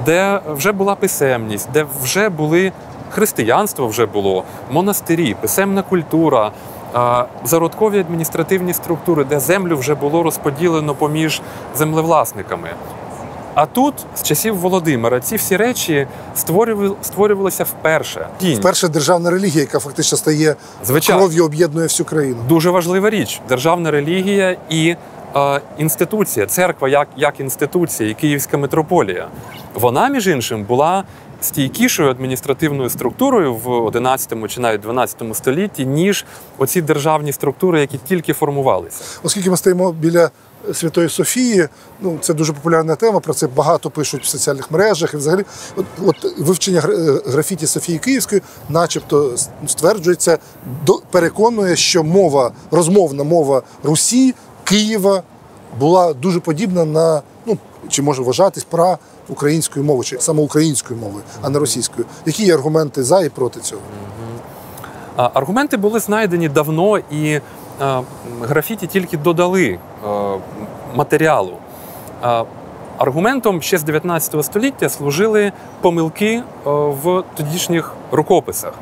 де 0.05 0.41
вже 0.47 0.73
була 0.73 0.95
писемність, 0.95 1.69
де 1.73 1.87
вже 2.03 2.29
були 2.29 2.73
християнство 3.11 3.87
вже 3.87 4.07
було, 4.07 4.45
монастирі, 4.71 5.35
писемна 5.35 5.83
культура, 5.83 6.51
е, 6.95 7.25
зародкові 7.45 8.01
адміністративні 8.01 8.75
структури, 8.75 9.25
де 9.25 9.41
землю 9.41 9.77
вже 9.77 9.95
було 9.95 10.23
розподілено 10.23 10.95
поміж 10.95 11.43
землевласниками. 11.77 12.69
А 13.57 13.67
тут, 13.67 13.95
з 14.17 14.23
часів 14.23 14.57
Володимира, 14.57 15.21
ці 15.21 15.37
всі 15.37 15.57
речі 15.57 16.07
створювали, 16.35 16.95
створювалися 17.03 17.65
вперше. 17.65 18.29
Тінь. 18.39 18.61
Перша 18.61 18.89
державна 18.89 19.31
релігія, 19.31 19.61
яка 19.61 19.79
фактично 19.79 20.19
стає 20.19 20.57
Звичайно. 20.85 21.23
кров'ю, 21.23 21.45
об'єднує 21.45 21.87
всю 21.87 22.07
країну. 22.07 22.37
Дуже 22.49 22.71
важлива 22.71 23.11
річ 23.11 23.41
державна 23.49 23.91
релігія 23.91 24.57
і 24.71 24.97
е, 25.37 25.61
інституція, 25.79 26.47
церква 26.47 26.89
як, 26.89 27.09
як 27.17 27.41
інституція, 27.41 28.11
і 28.11 28.15
Київська 28.15 28.59
митрополія. 28.59 29.29
Вона, 29.75 30.09
між 30.09 30.27
іншим, 30.27 30.65
була 30.65 31.05
стійкішою 31.41 32.11
адміністративною 32.11 32.91
структурою 32.91 33.55
в 33.55 33.69
11 33.71 34.51
чи 34.51 34.61
навіть 34.61 34.81
12 34.81 35.23
столітті, 35.33 35.87
ніж 35.87 36.25
оці 36.59 36.83
державні 36.83 37.33
структури, 37.33 37.81
які 37.81 37.99
тільки 37.99 38.33
формувалися. 38.33 39.21
Оскільки 39.23 39.51
ми 39.51 39.57
стоїмо 39.57 39.93
біля 39.93 40.31
Святої 40.75 41.09
Софії, 41.09 41.69
ну 42.01 42.19
це 42.21 42.35
дуже 42.35 42.53
популярна 42.53 42.97
тема. 42.97 43.21
Про 43.21 43.35
це 43.35 43.47
багато 43.47 43.91
пишуть 43.91 44.25
в 44.25 44.27
соціальних 44.27 44.71
мережах. 44.71 45.15
І 45.15 45.17
взагалі, 45.17 45.45
от, 45.77 45.87
от 46.07 46.39
вивчення 46.39 46.81
графіті 47.27 47.67
Софії 47.67 47.99
Київської, 47.99 48.43
начебто, 48.69 49.35
стверджується, 49.67 50.39
переконує, 51.11 51.77
що 51.77 52.05
мова, 52.05 52.53
розмовна 52.71 53.25
мова 53.25 53.63
Русі, 53.85 54.35
Києва 54.65 55.23
була 55.81 56.13
дуже 56.13 56.41
подібна 56.41 56.85
на 56.85 57.23
ну 57.47 57.59
чи 57.89 58.03
може 58.03 58.23
вважатись 58.23 58.65
пра 58.65 58.99
українською 59.29 59.85
мовою, 59.85 60.05
чи 60.05 60.17
саме 60.21 60.43
українською 60.43 61.01
мовою, 61.01 61.25
а 61.43 61.51
не 61.51 61.59
російською. 61.59 62.07
Які 62.27 62.45
є 62.45 62.55
аргументи 62.55 63.03
за 63.03 63.21
і 63.21 63.29
проти 63.29 63.61
цього? 63.61 63.83
Аргументи 65.17 65.77
були 65.77 66.01
знайдені 66.01 66.49
давно, 66.49 66.99
і 66.99 67.41
графіті 68.43 68.87
тільки 68.87 69.17
додали 69.17 69.79
матеріалу. 70.97 71.53
Е, 72.25 72.45
Аргументом 72.99 73.63
ще 73.63 73.79
з 73.79 73.83
19 73.83 74.45
століття 74.45 74.89
служили 74.89 75.53
помилки 75.81 76.33
е, 76.33 76.43
в 76.65 77.23
тодішніх 77.37 77.95
рукописах. 78.13 78.73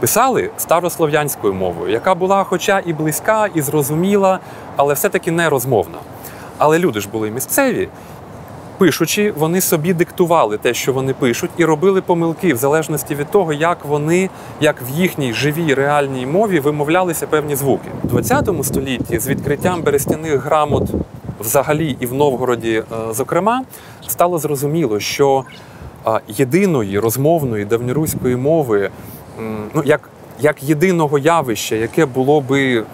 Писали 0.00 0.50
старослов'янською 0.56 1.54
мовою, 1.54 1.92
яка 1.92 2.14
була, 2.14 2.44
хоча 2.44 2.82
і 2.86 2.92
близька, 2.92 3.48
і 3.54 3.62
зрозуміла, 3.62 4.38
але 4.76 4.94
все-таки 4.94 5.30
не 5.30 5.48
розмовна. 5.48 5.98
Але 6.58 6.78
люди 6.78 7.00
ж 7.00 7.08
були 7.08 7.30
місцеві, 7.30 7.88
пишучи, 8.78 9.32
вони 9.36 9.60
собі 9.60 9.94
диктували 9.94 10.58
те, 10.58 10.74
що 10.74 10.92
вони 10.92 11.14
пишуть, 11.14 11.50
і 11.56 11.64
робили 11.64 12.00
помилки 12.00 12.54
в 12.54 12.56
залежності 12.56 13.14
від 13.14 13.30
того, 13.30 13.52
як 13.52 13.84
вони, 13.84 14.30
як 14.60 14.76
в 14.82 14.88
їхній 14.90 15.32
живій 15.32 15.74
реальній 15.74 16.26
мові 16.26 16.60
вимовлялися 16.60 17.26
певні 17.26 17.56
звуки. 17.56 17.88
У 18.04 18.06
20 18.06 18.48
столітті 18.62 19.18
з 19.18 19.28
відкриттям 19.28 19.82
берестяних 19.82 20.44
грамот 20.44 20.90
взагалі 21.40 21.96
і 22.00 22.06
в 22.06 22.14
Новгороді, 22.14 22.72
е, 22.72 22.84
зокрема, 23.14 23.62
стало 24.08 24.38
зрозуміло, 24.38 25.00
що 25.00 25.44
е, 26.06 26.20
єдиної 26.28 26.98
розмовної 26.98 27.64
давньоруської 27.64 28.36
мови, 28.36 28.90
ну 29.74 29.82
як, 29.84 30.00
як 30.40 30.62
єдиного 30.62 31.18
явища, 31.18 31.74
яке 31.74 32.06
було 32.06 32.40
би 32.40 32.78
е, 32.78 32.84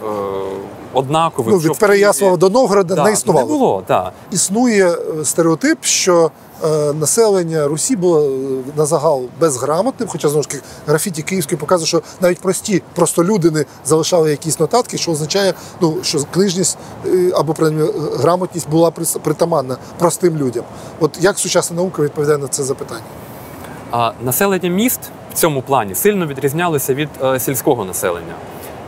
однаковим, 0.93 1.53
Ну 1.53 1.59
від 1.59 1.79
Переяслава 1.79 2.37
до 2.37 2.51
Новгорода 2.51 2.95
Да, 2.95 3.05
не 3.05 3.13
існувало. 3.13 3.47
Не 3.47 3.53
було, 3.53 3.83
да. 3.89 4.13
Існує 4.33 4.97
стереотип, 5.25 5.79
що 5.85 6.31
населення 6.95 7.69
Русі 7.69 7.97
було 7.97 8.21
е, 8.21 8.29
на 8.77 8.87
загал 8.87 9.23
безграмотним, 9.41 10.09
хоча 10.09 10.29
знову 10.29 10.43
ж 10.43 10.49
таки 10.49 10.63
графіті 10.87 11.23
київської 11.23 11.59
показує, 11.59 11.87
що 11.87 12.03
навіть 12.21 12.41
прості 12.41 12.83
простолюдини 12.95 13.67
залишали 13.85 14.31
якісь 14.31 14.61
нотатки, 14.61 14.99
що 14.99 15.13
означає, 15.13 15.55
ну 15.81 15.97
що 16.03 16.19
книжність 16.31 16.79
е, 17.07 17.33
або 17.35 17.55
принаймні 17.55 17.89
е, 17.89 17.93
грамотність 18.17 18.69
була 18.69 18.91
притаманна 19.23 19.77
простим 19.99 20.37
людям. 20.37 20.65
От 21.01 21.19
як 21.21 21.39
сучасна 21.39 21.77
наука 21.77 22.03
відповідає 22.03 22.39
на 22.39 22.49
це 22.49 22.63
запитання? 22.63 23.05
А 23.91 24.13
населення 24.25 24.69
міст 24.69 25.01
в 25.33 25.35
цьому 25.35 25.63
плані 25.63 25.95
сильно 25.95 26.27
відрізнялося 26.27 26.95
від 26.95 27.09
е, 27.23 27.41
сільського 27.41 27.85
населення. 27.85 28.35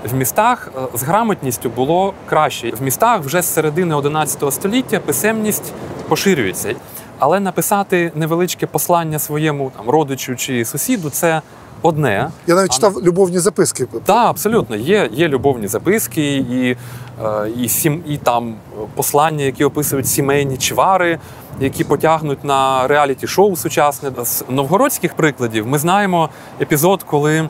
В 0.05 0.15
містах 0.15 0.69
е, 0.77 0.99
з 0.99 1.03
грамотністю 1.03 1.71
було 1.71 2.15
краще. 2.29 2.71
В 2.71 2.83
містах 2.83 3.21
вже 3.21 3.43
з 3.43 3.55
середини 3.55 3.95
11 3.95 4.53
століття 4.53 5.01
писемність 5.01 5.73
поширюється. 6.09 6.75
Але 7.19 7.41
написати 7.41 8.13
невеличке 8.15 8.67
послання 8.67 9.19
своєму 9.19 9.73
там, 9.77 9.91
родичу 9.91 10.37
чи 10.37 10.65
сусіду 10.65 11.11
це 11.11 11.43
одне. 11.83 12.31
Я 12.47 12.55
навіть 12.55 12.71
А 12.71 12.75
читав 12.75 13.03
любовні 13.03 13.39
записки. 13.39 13.87
Так, 14.05 14.27
абсолютно. 14.27 14.77
Є, 14.77 15.11
є 15.13 15.29
любовні 15.29 15.69
записки, 15.69 16.37
і, 16.37 16.77
е, 17.25 17.49
і, 17.57 17.69
сім, 17.69 18.03
і 18.07 18.17
там 18.17 18.55
послання, 18.95 19.45
які 19.45 19.65
описують 19.65 20.09
сімейні 20.09 20.57
чвари, 20.57 21.19
які 21.61 21.85
потягнуть 21.85 22.45
на 22.45 22.87
реаліті-шоу 22.87 23.57
сучасне. 23.57 24.11
З 24.25 24.45
новгородських 24.49 25.15
прикладів 25.15 25.67
ми 25.67 25.79
знаємо 25.79 26.29
епізод, 26.61 27.03
коли, 27.03 27.49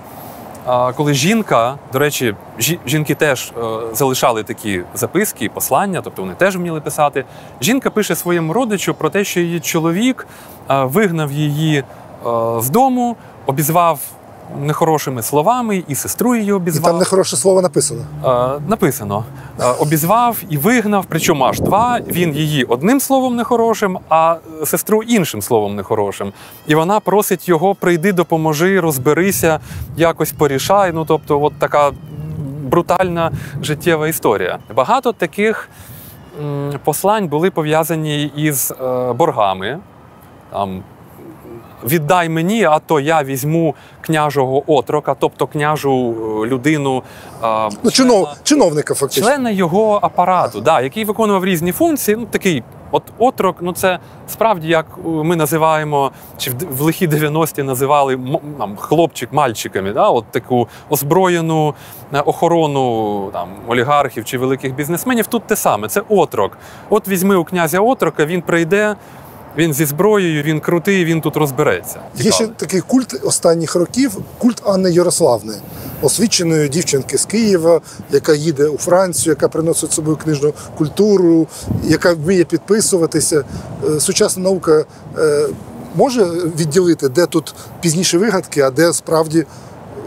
коли 0.66 1.14
жінка, 1.14 1.78
до 1.92 1.98
речі, 1.98 2.34
жінки 2.86 3.14
теж 3.14 3.52
е, 3.58 3.62
залишали 3.92 4.42
такі 4.42 4.82
записки, 4.94 5.48
послання, 5.48 6.00
тобто 6.02 6.22
вони 6.22 6.34
теж 6.34 6.56
вміли 6.56 6.80
писати. 6.80 7.24
Жінка 7.60 7.90
пише 7.90 8.16
своєму 8.16 8.52
родичу 8.52 8.94
про 8.94 9.10
те, 9.10 9.24
що 9.24 9.40
її 9.40 9.60
чоловік 9.60 10.26
е, 10.70 10.84
вигнав 10.84 11.32
її 11.32 11.78
е, 11.78 11.84
з 12.60 12.70
дому, 12.70 13.16
обізвав 13.46 14.00
нехорошими 14.60 15.22
словами, 15.22 15.84
і 15.88 15.94
сестру 15.94 16.36
її 16.36 16.48
І 16.48 16.52
обізвав. 16.52 16.84
там 16.84 16.98
нехороше 16.98 17.36
слово 17.36 17.62
написано. 17.62 18.00
Е, 18.24 18.60
написано. 18.68 19.24
Е, 19.60 19.64
обізвав 19.78 20.42
і 20.50 20.56
вигнав, 20.56 21.04
причому 21.08 21.44
аж 21.44 21.60
два. 21.60 22.00
Він 22.06 22.34
її 22.34 22.64
одним 22.64 23.00
словом 23.00 23.36
нехорошим, 23.36 23.98
а 24.08 24.36
сестру 24.64 25.02
іншим 25.02 25.42
словом 25.42 25.76
нехорошим. 25.76 26.32
І 26.66 26.74
вона 26.74 27.00
просить 27.00 27.48
його: 27.48 27.74
прийди, 27.74 28.12
допоможи, 28.12 28.80
розберися, 28.80 29.60
якось 29.96 30.32
порішай. 30.32 30.92
Ну, 30.92 31.04
тобто, 31.04 31.42
от 31.42 31.52
така 31.58 31.90
брутальна 32.62 33.32
життєва 33.62 34.08
історія. 34.08 34.58
Багато 34.74 35.12
таких 35.12 35.68
послань 36.84 37.28
були 37.28 37.50
пов'язані 37.50 38.24
із 38.36 38.70
е, 38.80 39.12
боргами. 39.12 39.78
Там, 40.52 40.82
Віддай 41.84 42.28
мені, 42.28 42.64
а 42.64 42.78
то 42.78 43.00
я 43.00 43.22
візьму 43.22 43.74
княжого 44.00 44.62
отрока, 44.66 45.16
тобто 45.18 45.46
княжу 45.46 46.14
е, 46.44 46.46
людину. 46.46 47.02
е, 47.44 47.68
Ну, 47.82 47.90
чинов, 47.90 48.28
чиновника 48.42 48.94
фактично. 48.94 49.28
члена 49.28 49.50
його 49.50 49.98
апарату, 50.02 50.60
да, 50.60 50.80
який 50.80 51.04
виконував 51.04 51.44
різні 51.44 51.72
функції. 51.72 52.16
Ну 52.16 52.26
такий 52.30 52.62
от 52.90 53.02
отрок, 53.18 53.56
ну 53.60 53.72
це 53.72 53.98
справді 54.28 54.68
як 54.68 54.86
е, 54.98 55.08
ми 55.08 55.36
називаємо, 55.36 56.10
чи 56.38 56.50
в, 56.70 56.80
лихі 56.80 57.08
90-ті 57.08 57.62
називали 57.62 58.18
там, 58.58 58.76
хлопчик 58.76 59.32
мальчиками, 59.32 59.92
да, 59.92 60.08
от 60.08 60.24
таку 60.30 60.68
озброєну 60.90 61.74
охорону 62.24 63.30
там, 63.32 63.48
олігархів 63.68 64.24
чи 64.24 64.38
великих 64.38 64.74
бізнесменів. 64.74 65.26
Тут 65.26 65.42
те 65.46 65.56
саме, 65.56 65.88
це 65.88 66.02
отрок. 66.08 66.58
От 66.90 67.08
візьми 67.08 67.36
у 67.36 67.44
князя 67.44 67.80
отрока, 67.80 68.26
він 68.26 68.42
прийде. 68.42 68.96
Він 69.56 69.74
зі 69.74 69.84
зброєю, 69.84 70.42
він 70.42 70.60
крутий, 70.60 71.04
він 71.04 71.20
тут 71.20 71.36
розбереться. 71.36 72.00
Є 72.16 72.32
ще 72.32 72.46
такий 72.46 72.80
культ 72.80 73.20
останніх 73.22 73.74
років 73.74 74.18
культ 74.38 74.62
Анни 74.66 74.90
Ярославни, 74.90 75.54
освіченої 76.02 76.68
дівчинки 76.68 77.18
з 77.18 77.24
Києва, 77.24 77.80
яка 78.10 78.34
їде 78.34 78.66
у 78.66 78.78
Францію, 78.78 79.32
яка 79.32 79.48
приносить 79.48 79.92
з 79.92 79.94
собою 79.94 80.16
книжну 80.16 80.54
культуру, 80.78 81.46
яка 81.84 82.14
вміє 82.14 82.44
підписуватися. 82.44 83.44
Е, 83.96 84.00
Сучасна 84.00 84.42
наука 84.42 84.84
е, 85.18 85.46
може 85.94 86.24
відділити, 86.58 87.08
де 87.08 87.26
тут 87.26 87.54
пізніше 87.80 88.18
вигадки, 88.18 88.60
а 88.60 88.70
де 88.70 88.92
справді 88.92 89.46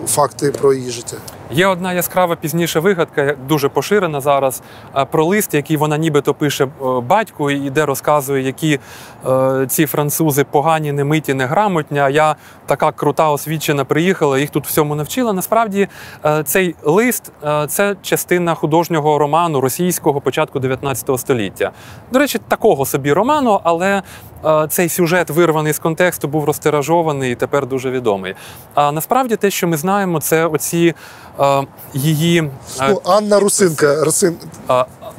факти 0.07 0.51
про 0.51 0.73
її 0.73 0.91
життя. 0.91 1.17
Є 1.51 1.67
одна 1.67 1.93
яскрава 1.93 2.35
пізніша 2.35 2.79
вигадка, 2.79 3.35
дуже 3.47 3.69
поширена 3.69 4.21
зараз, 4.21 4.61
е, 4.97 5.05
про 5.05 5.25
лист, 5.25 5.53
який 5.53 5.77
вона 5.77 5.97
нібито 5.97 6.33
пише 6.33 6.63
е, 6.65 6.69
батьку, 7.01 7.51
і 7.51 7.69
де 7.69 7.85
розказує, 7.85 8.43
які 8.43 8.79
е, 9.27 9.65
ці 9.67 9.85
французи 9.85 10.43
погані, 10.43 10.91
немиті, 10.91 11.33
неграмотні. 11.33 11.99
А 11.99 12.09
я 12.09 12.35
така 12.65 12.91
крута, 12.91 13.29
освічена, 13.29 13.85
приїхала, 13.85 14.39
їх 14.39 14.49
тут 14.49 14.67
всьому 14.67 14.95
навчила. 14.95 15.33
Насправді 15.33 15.87
е, 16.25 16.43
цей 16.43 16.75
лист 16.83 17.31
е, 17.43 17.67
це 17.67 17.95
частина 18.01 18.55
художнього 18.55 19.17
роману 19.19 19.61
російського 19.61 20.21
початку 20.21 20.59
19 20.59 21.19
століття. 21.19 21.71
До 22.11 22.19
речі, 22.19 22.39
такого 22.47 22.85
собі 22.85 23.13
роману, 23.13 23.59
але 23.63 24.01
цей 24.69 24.89
сюжет, 24.89 25.29
вирваний 25.29 25.73
з 25.73 25.79
контексту, 25.79 26.27
був 26.27 26.45
розтиражований 26.45 27.31
і 27.31 27.35
тепер 27.35 27.65
дуже 27.67 27.91
відомий. 27.91 28.35
А 28.73 28.91
насправді 28.91 29.35
те, 29.35 29.51
що 29.51 29.67
ми 29.67 29.77
знаємо, 29.77 30.21
це 30.21 30.45
оці 30.45 30.93
е, 31.39 31.63
її 31.93 32.51
Ну, 32.89 33.01
Анна 33.05 33.39
Русинка, 33.39 34.03
Русин, 34.03 34.37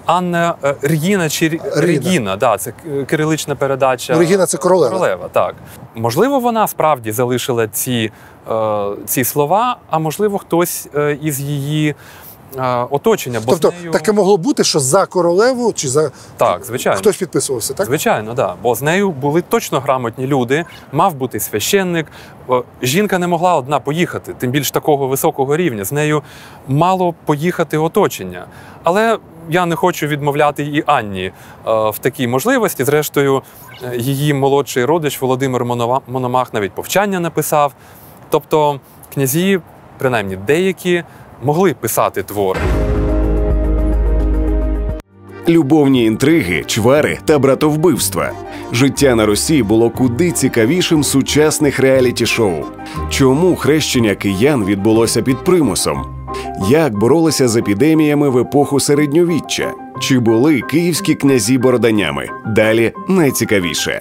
Анна 0.07 0.55
е, 0.65 1.29
чи 1.29 1.49
Рі- 1.49 1.51
Ріна. 1.51 1.61
Регіна, 1.77 2.37
да, 2.37 2.57
це 2.57 2.73
кирилична 3.07 3.55
передача. 3.55 4.19
Регіна 4.19 4.47
це 4.47 4.59
королева. 4.59 4.91
Королева, 4.91 5.29
так. 5.33 5.55
Можливо, 5.95 6.41
вона 6.41 6.69
справді 6.69 7.13
залишила 7.13 7.69
ці, 7.69 8.13
е, 8.51 8.87
ці 9.07 9.25
слова, 9.25 9.77
а 9.91 9.99
можливо, 9.99 10.39
хтось 10.39 10.89
е, 10.95 11.19
із 11.23 11.41
її 11.41 11.95
оточення, 12.91 13.41
бо 13.47 13.53
Тобто 13.53 13.71
з 13.71 13.81
нею 13.81 13.93
таке 13.93 14.13
могло 14.13 14.37
бути, 14.37 14.65
що 14.65 14.81
за 14.81 15.07
королеву 15.07 15.73
чи 15.73 15.89
за 15.89 16.11
так, 16.37 16.65
звичайно. 16.65 16.99
хтось 16.99 17.17
підписувався, 17.17 17.75
так? 17.75 17.87
Звичайно, 17.87 18.35
да. 18.35 18.55
Бо 18.63 18.75
з 18.75 18.83
нею 18.83 19.11
були 19.11 19.43
точно 19.43 19.81
грамотні 19.81 20.27
люди, 20.27 20.65
мав 20.93 21.15
бути 21.15 21.41
священник. 21.41 22.07
Жінка 22.83 23.19
не 23.19 23.27
могла 23.27 23.57
одна 23.57 23.81
поїхати, 23.81 24.35
тим 24.39 24.51
більш 24.51 24.71
такого 24.71 25.07
високого 25.07 25.57
рівня. 25.57 25.85
З 25.85 25.93
нею 25.93 26.23
мало 26.69 27.15
поїхати 27.25 27.79
оточення. 27.79 28.47
Але 28.83 29.19
я 29.49 29.67
не 29.67 29.77
хочу 29.77 30.07
відмовляти 30.07 30.65
і 30.65 30.85
Анні 30.87 31.25
е, 31.25 31.33
в 31.67 31.99
такій 32.01 32.29
можливості. 32.29 32.85
Зрештою, 32.85 33.43
е, 33.83 33.97
її 33.97 34.35
молодший 34.35 34.85
родич 34.85 35.21
Володимир 35.21 35.65
Мономах 36.07 36.55
навіть 36.55 36.73
повчання 36.73 37.21
написав. 37.21 37.73
Тобто, 38.31 38.81
князі, 39.15 39.61
принаймні 39.99 40.37
деякі, 40.37 41.05
могли 41.43 41.75
писати 41.75 42.23
твори. 42.23 42.61
Любовні 45.49 46.05
інтриги, 46.05 46.65
чвари 46.67 47.19
та 47.25 47.39
братовбивства. 47.39 48.31
Життя 48.73 49.15
на 49.15 49.27
Росії 49.27 49.63
було 49.63 49.91
куди 49.91 50.31
цікавішим 50.31 51.05
сучасних 51.05 51.81
реаліті-шоу. 51.81 52.65
Чому 53.11 53.57
хрещення 53.57 54.15
киян 54.15 54.65
відбулося 54.65 55.23
під 55.23 55.45
примусом? 55.45 56.05
Як 56.69 56.99
боролися 56.99 57.49
з 57.49 57.57
епідеміями 57.57 58.29
в 58.29 58.39
епоху 58.39 58.81
середньовіччя? 58.81 59.73
Чи 60.01 60.19
були 60.19 60.61
київські 60.61 61.15
князі 61.15 61.59
бороданями? 61.59 62.29
Далі 62.47 62.93
найцікавіше. 63.09 64.01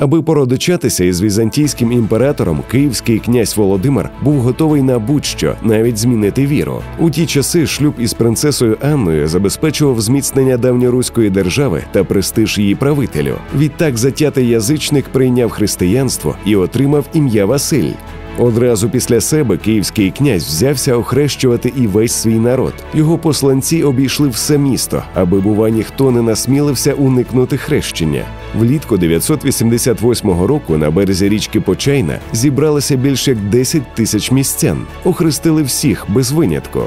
Аби 0.00 0.22
породичатися 0.22 1.04
із 1.04 1.22
візантійським 1.22 1.92
імператором, 1.92 2.62
київський 2.70 3.18
князь 3.18 3.56
Володимир 3.56 4.10
був 4.22 4.34
готовий 4.40 4.82
на 4.82 4.98
будь-що, 4.98 5.54
навіть 5.62 5.98
змінити 5.98 6.46
віру. 6.46 6.82
У 6.98 7.10
ті 7.10 7.26
часи 7.26 7.66
шлюб 7.66 7.94
із 7.98 8.14
принцесою 8.14 8.76
Анною 8.82 9.28
забезпечував 9.28 10.00
зміцнення 10.00 10.56
давньоруської 10.56 11.30
держави 11.30 11.82
та 11.92 12.04
престиж 12.04 12.58
її 12.58 12.74
правителю. 12.74 13.34
Відтак 13.56 13.96
затятий 13.96 14.48
язичник 14.48 15.04
прийняв 15.04 15.50
християнство 15.50 16.36
і 16.44 16.56
отримав 16.56 17.04
ім'я 17.12 17.46
Василь. 17.46 17.90
Одразу 18.38 18.88
після 18.90 19.20
себе 19.20 19.56
київський 19.56 20.10
князь 20.10 20.44
взявся 20.44 20.96
охрещувати 20.96 21.72
і 21.76 21.86
весь 21.86 22.12
свій 22.12 22.38
народ. 22.38 22.72
Його 22.94 23.18
посланці 23.18 23.82
обійшли 23.82 24.28
все 24.28 24.58
місто, 24.58 25.02
аби 25.14 25.40
бува 25.40 25.70
ніхто 25.70 26.10
не 26.10 26.22
насмілився 26.22 26.94
уникнути 26.94 27.56
хрещення. 27.56 28.24
Влітку 28.58 28.96
988 28.96 30.30
року 30.30 30.76
на 30.76 30.90
березі 30.90 31.28
річки 31.28 31.60
Почайна 31.60 32.18
зібралося 32.32 32.96
більш 32.96 33.28
як 33.28 33.38
10 33.38 33.94
тисяч 33.94 34.30
містян. 34.30 34.78
Охрестили 35.04 35.62
всіх 35.62 36.04
без 36.08 36.32
винятку. 36.32 36.80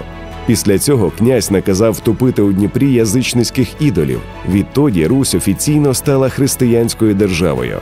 Після 0.47 0.79
цього 0.79 1.12
князь 1.17 1.51
наказав 1.51 1.93
втопити 1.93 2.41
у 2.41 2.53
Дніпрі 2.53 2.93
язичницьких 2.93 3.81
ідолів. 3.81 4.19
Відтоді 4.51 5.07
Русь 5.07 5.36
офіційно 5.36 5.93
стала 5.93 6.29
християнською 6.29 7.13
державою. 7.13 7.79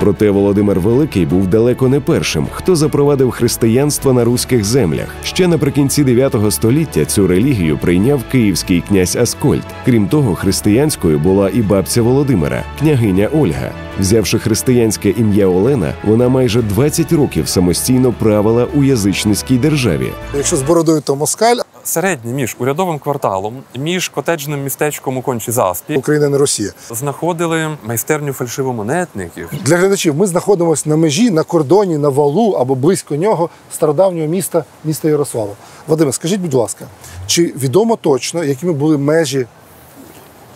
Проте 0.00 0.30
Володимир 0.30 0.80
Великий 0.80 1.26
був 1.26 1.46
далеко 1.46 1.88
не 1.88 2.00
першим, 2.00 2.46
хто 2.52 2.76
запровадив 2.76 3.30
християнство 3.30 4.12
на 4.12 4.24
руських 4.24 4.64
землях. 4.64 5.06
Ще 5.22 5.48
наприкінці 5.48 6.04
9 6.04 6.34
століття 6.50 7.04
цю 7.04 7.26
релігію 7.26 7.78
прийняв 7.78 8.22
київський 8.32 8.84
князь 8.88 9.16
Аскольд. 9.16 9.64
Крім 9.84 10.08
того, 10.08 10.34
християнською 10.34 11.18
була 11.18 11.50
і 11.54 11.62
бабця 11.62 12.02
Володимира, 12.02 12.64
княгиня 12.78 13.28
Ольга. 13.32 13.70
Взявши 14.00 14.38
християнське 14.38 15.10
ім'я 15.10 15.46
Олена, 15.46 15.92
вона 16.04 16.28
майже 16.28 16.62
20 16.62 17.12
років 17.12 17.48
самостійно 17.48 18.12
правила 18.12 18.66
у 18.74 18.84
язичницькій 18.84 19.58
державі. 19.58 20.08
Якщо 20.36 20.56
з 20.56 20.62
бородою, 20.62 21.00
то 21.00 21.16
москаль, 21.16 21.56
Середній 21.84 22.32
між 22.32 22.56
урядовим 22.58 22.98
кварталом, 22.98 23.62
між 23.76 24.08
котеджним 24.08 24.64
містечком 24.64 25.16
у 25.16 25.22
кончі 25.22 25.50
заспі 25.50 25.96
Україна 25.96 26.28
не 26.28 26.38
Росія. 26.38 26.70
знаходили 26.90 27.76
майстерню 27.84 28.32
фальшивомонетників. 28.32 29.50
Для 29.62 29.76
глядачів 29.76 30.14
ми 30.16 30.26
знаходимося 30.26 30.88
на 30.88 30.96
межі, 30.96 31.30
на 31.30 31.42
кордоні, 31.42 31.98
на 31.98 32.08
валу 32.08 32.50
або 32.52 32.74
близько 32.74 33.16
нього 33.16 33.50
стародавнього 33.72 34.28
міста, 34.28 34.64
міста 34.84 35.08
Ярослава. 35.08 35.52
Вадиме, 35.88 36.12
скажіть, 36.12 36.40
будь 36.40 36.54
ласка, 36.54 36.86
чи 37.26 37.44
відомо 37.44 37.96
точно, 37.96 38.44
якими 38.44 38.72
були 38.72 38.98
межі 38.98 39.46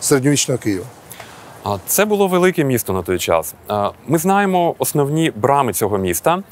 середньовічного 0.01 0.57
Києва? 0.57 0.85
А 1.63 1.77
Це 1.87 2.05
було 2.05 2.27
велике 2.27 2.63
місто 2.63 2.93
на 2.93 3.01
той 3.01 3.19
час. 3.19 3.53
Ми 4.07 4.17
знаємо 4.17 4.75
основні 4.79 5.31
брами 5.35 5.73
цього 5.73 5.97
міста. 5.97 6.43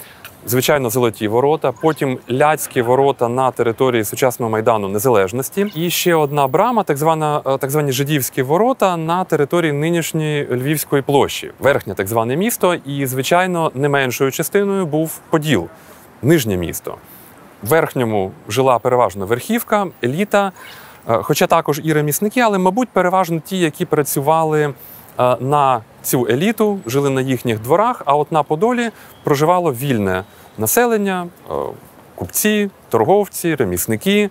Звичайно, 0.50 0.90
золоті 0.90 1.28
ворота, 1.28 1.72
потім 1.72 2.20
ляцькі 2.32 2.82
ворота 2.82 3.28
на 3.30 3.52
території 3.52 4.04
сучасного 4.04 4.50
майдану 4.50 4.88
незалежності. 4.88 5.72
І 5.76 5.90
ще 5.90 6.16
одна 6.16 6.48
брама, 6.48 6.84
так 6.84 6.98
звана 6.98 7.42
е, 7.46 7.58
так 7.58 7.72
звані 7.72 7.92
жидівські 7.92 8.42
ворота 8.42 8.98
на 8.98 9.24
території 9.24 9.72
нинішньої 9.72 10.48
Львівської 10.52 11.02
площі, 11.02 11.52
верхнє 11.60 11.94
так 11.94 12.08
зване 12.08 12.36
місто. 12.36 12.76
І, 12.76 13.06
звичайно, 13.06 13.72
не 13.76 13.90
меншою 13.90 14.32
частиною 14.32 14.86
був 14.86 15.20
Поділ, 15.30 15.68
нижнє 16.22 16.58
місто. 16.58 16.96
В 17.64 17.68
верхньому 17.68 18.32
жила 18.50 18.80
переважно 18.80 19.26
верхівка, 19.26 19.88
еліта, 20.04 20.52
е, 21.10 21.20
хоча 21.24 21.48
також 21.48 21.82
і 21.84 21.94
ремісники, 21.94 22.40
але, 22.40 22.58
мабуть, 22.58 22.90
переважно 22.90 23.40
ті, 23.40 23.60
які 23.60 23.86
працювали 23.86 24.74
на 25.40 25.82
цю 26.02 26.28
еліту, 26.30 26.80
жили 26.86 27.10
на 27.10 27.22
їхніх 27.22 27.60
дворах, 27.60 28.02
а 28.06 28.16
от 28.16 28.32
на 28.32 28.44
Подолі 28.44 28.92
проживало 29.24 29.74
вільне 29.74 30.24
населення, 30.58 31.28
е, 31.50 31.54
купці, 32.16 32.70
торговці, 32.90 33.56
ремісники. 33.56 34.30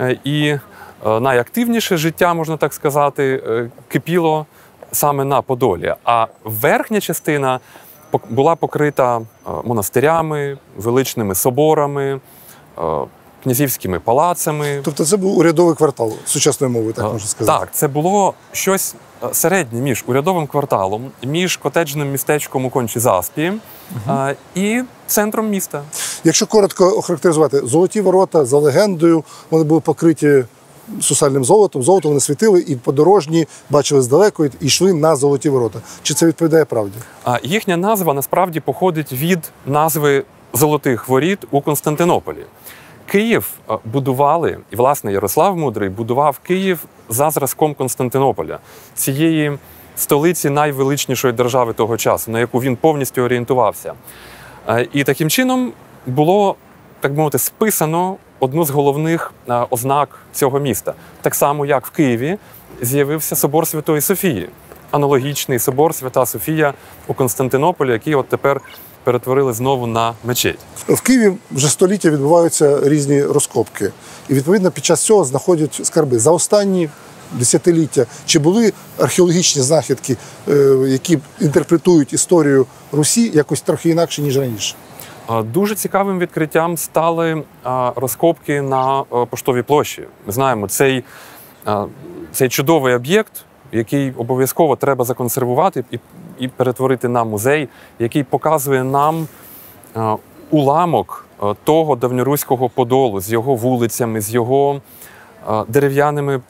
Е, 0.00 0.18
І 0.24 0.46
е, 0.46 0.60
найактивніше 1.20 1.96
життя, 1.96 2.34
можна 2.34 2.56
так 2.56 2.74
сказати, 2.74 3.42
е, 3.46 3.70
кипіло 3.88 4.46
саме 4.92 5.24
на 5.24 5.42
Подолі. 5.42 5.94
А 6.04 6.26
верхня 6.44 7.00
частина 7.00 7.60
була 8.30 8.56
покрита 8.56 9.18
е, 9.18 9.22
монастирями, 9.64 10.58
величними 10.76 11.34
соборами, 11.34 12.20
е, 12.78 12.82
князівськими 13.44 14.00
палацами. 14.00 14.80
Тобто 14.84 15.04
це 15.04 15.16
був 15.16 15.38
урядовий 15.38 15.74
квартал 15.74 16.12
сучасною 16.26 16.72
мовою, 16.72 16.92
так 16.92 17.12
можна 17.12 17.28
сказати. 17.28 17.58
Так, 17.58 17.74
це 17.74 17.88
було 17.88 18.34
щось 18.52 18.94
е, 19.22 19.28
середнє 19.32 19.80
між 19.80 20.04
урядовим 20.06 20.46
кварталом, 20.46 21.10
між 21.24 21.56
котеджним 21.56 22.12
містечком 22.12 22.64
у 22.64 22.70
кончі 22.70 22.98
заспі 22.98 23.52
е, 24.08 24.36
і 24.54 24.82
центром 25.06 25.48
міста. 25.48 25.82
Якщо 26.24 26.46
коротко 26.46 26.86
охарактеризувати, 26.98 27.66
золоті 27.66 28.00
ворота 28.00 28.44
за 28.44 28.58
легендою, 28.58 29.24
вони 29.50 29.64
були 29.64 29.80
покриті 29.80 30.44
сусальним 31.00 31.44
золотом. 31.44 31.82
Золото 31.82 32.08
вони 32.08 32.20
світили, 32.20 32.60
і 32.60 32.76
подорожні 32.76 33.46
бачили 33.70 34.02
здалеку 34.02 34.44
і 34.44 34.50
йшли 34.60 34.92
на 34.92 35.16
золоті 35.16 35.48
ворота. 35.48 35.80
Чи 36.02 36.14
це 36.14 36.26
відповідає 36.26 36.64
правді? 36.64 36.98
А 37.24 37.38
їхня 37.42 37.76
назва 37.76 38.14
насправді 38.14 38.60
походить 38.60 39.12
від 39.12 39.38
назви 39.66 40.24
Золотих 40.54 41.08
воріт 41.08 41.38
у 41.50 41.60
Константинополі. 41.60 42.44
Київ 43.06 43.50
е, 43.70 43.78
будували, 43.84 44.58
і 44.70 44.76
власне 44.76 45.12
Ярослав 45.12 45.56
Мудрий 45.56 45.88
будував 45.88 46.38
Київ 46.38 46.84
за 47.08 47.30
зразком 47.30 47.74
Константинополя, 47.74 48.58
цієї 48.94 49.58
столиці 49.96 50.50
найвеличнішої 50.50 51.32
держави 51.32 51.72
того 51.72 51.96
часу, 51.96 52.30
на 52.30 52.40
яку 52.40 52.60
він 52.60 52.76
повністю 52.76 53.22
орієнтувався. 53.22 53.94
Е, 54.68 54.88
І 54.92 55.04
таким 55.04 55.30
чином 55.30 55.72
було, 56.06 56.56
так 57.00 57.12
мовити, 57.12 57.38
списано 57.38 58.16
одну 58.40 58.64
з 58.64 58.70
головних 58.70 59.32
е, 59.48 59.66
ознак 59.70 60.18
цього 60.32 60.58
міста. 60.58 60.94
Так 61.22 61.34
само, 61.34 61.66
як 61.66 61.86
в 61.86 61.90
Києві 61.90 62.38
з'явився 62.80 63.36
собор 63.36 63.66
Святої 63.66 64.00
Софії, 64.00 64.48
аналогічний 64.90 65.58
собор 65.58 65.94
Свята 65.94 66.26
Софія 66.26 66.74
у 67.06 67.14
Константинополі, 67.14 67.92
який 67.92 68.14
от 68.14 68.28
тепер 68.28 68.60
перетворили 69.04 69.52
знову 69.52 69.86
на 69.86 70.14
мечеть. 70.24 70.58
В 70.88 71.00
Києві 71.00 71.32
вже 71.50 71.68
століття 71.68 72.10
відбуваються 72.10 72.88
різні 72.88 73.22
розкопки, 73.22 73.90
і 74.28 74.34
відповідно 74.34 74.70
під 74.70 74.84
час 74.84 75.00
цього 75.00 75.24
знаходять 75.24 75.80
скарби 75.82 76.18
за 76.18 76.30
останні. 76.30 76.88
Десятиліття 77.32 78.06
чи 78.26 78.38
були 78.38 78.72
археологічні 78.98 79.62
знахідки, 79.62 80.16
е, 80.48 80.54
які 80.86 81.18
інтерпретують 81.40 82.12
історію 82.12 82.66
Русі 82.92 83.30
якось 83.34 83.60
трохи 83.60 83.90
інакше 83.90 84.22
ніж 84.22 84.38
раніше? 84.38 84.74
Дуже 85.44 85.74
цікавим 85.74 86.18
відкриттям 86.18 86.76
стали 86.76 87.42
розкопки 87.96 88.62
на 88.62 89.00
е, 89.00 89.04
поштовій 89.30 89.62
площі. 89.62 90.02
Ми 90.26 90.32
знаємо, 90.32 90.68
цей, 90.68 91.04
цей 92.32 92.48
чудовий 92.48 92.94
об'єкт, 92.94 93.44
який 93.74 94.12
обов'язково 94.12 94.76
треба 94.76 95.04
законсервувати 95.04 95.84
і, 95.90 95.98
і 96.38 96.48
перетворити 96.48 97.08
на 97.08 97.24
музей, 97.24 97.68
який 97.98 98.22
показує 98.22 98.84
нам 98.84 99.28
е, 99.96 100.16
уламок 100.50 101.26
е, 101.42 101.54
того 101.64 101.96
давньоруського 101.96 102.68
подолу 102.68 103.20
з 103.20 103.32
його 103.32 103.54
вулицями, 103.54 104.20
з 104.20 104.34
його 104.34 104.80
е, 105.48 105.64
дерев'яними 105.68 106.40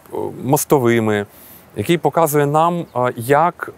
мостовими, 0.45 1.27
який 1.77 1.99
показує 1.99 2.47
нам, 2.47 2.85
як 3.17 3.73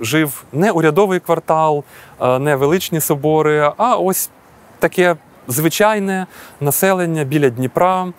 жив 0.00 0.44
не 0.52 0.70
урядовий 0.70 1.20
квартал, 1.20 1.84
не 2.20 2.56
величні 2.56 3.00
собори, 3.00 3.72
а 3.76 3.96
ось 3.96 4.30
таке 4.78 5.16
звичайне 5.48 6.26
населення 6.60 7.24
біля 7.24 7.50
Дніпра, 7.50 8.12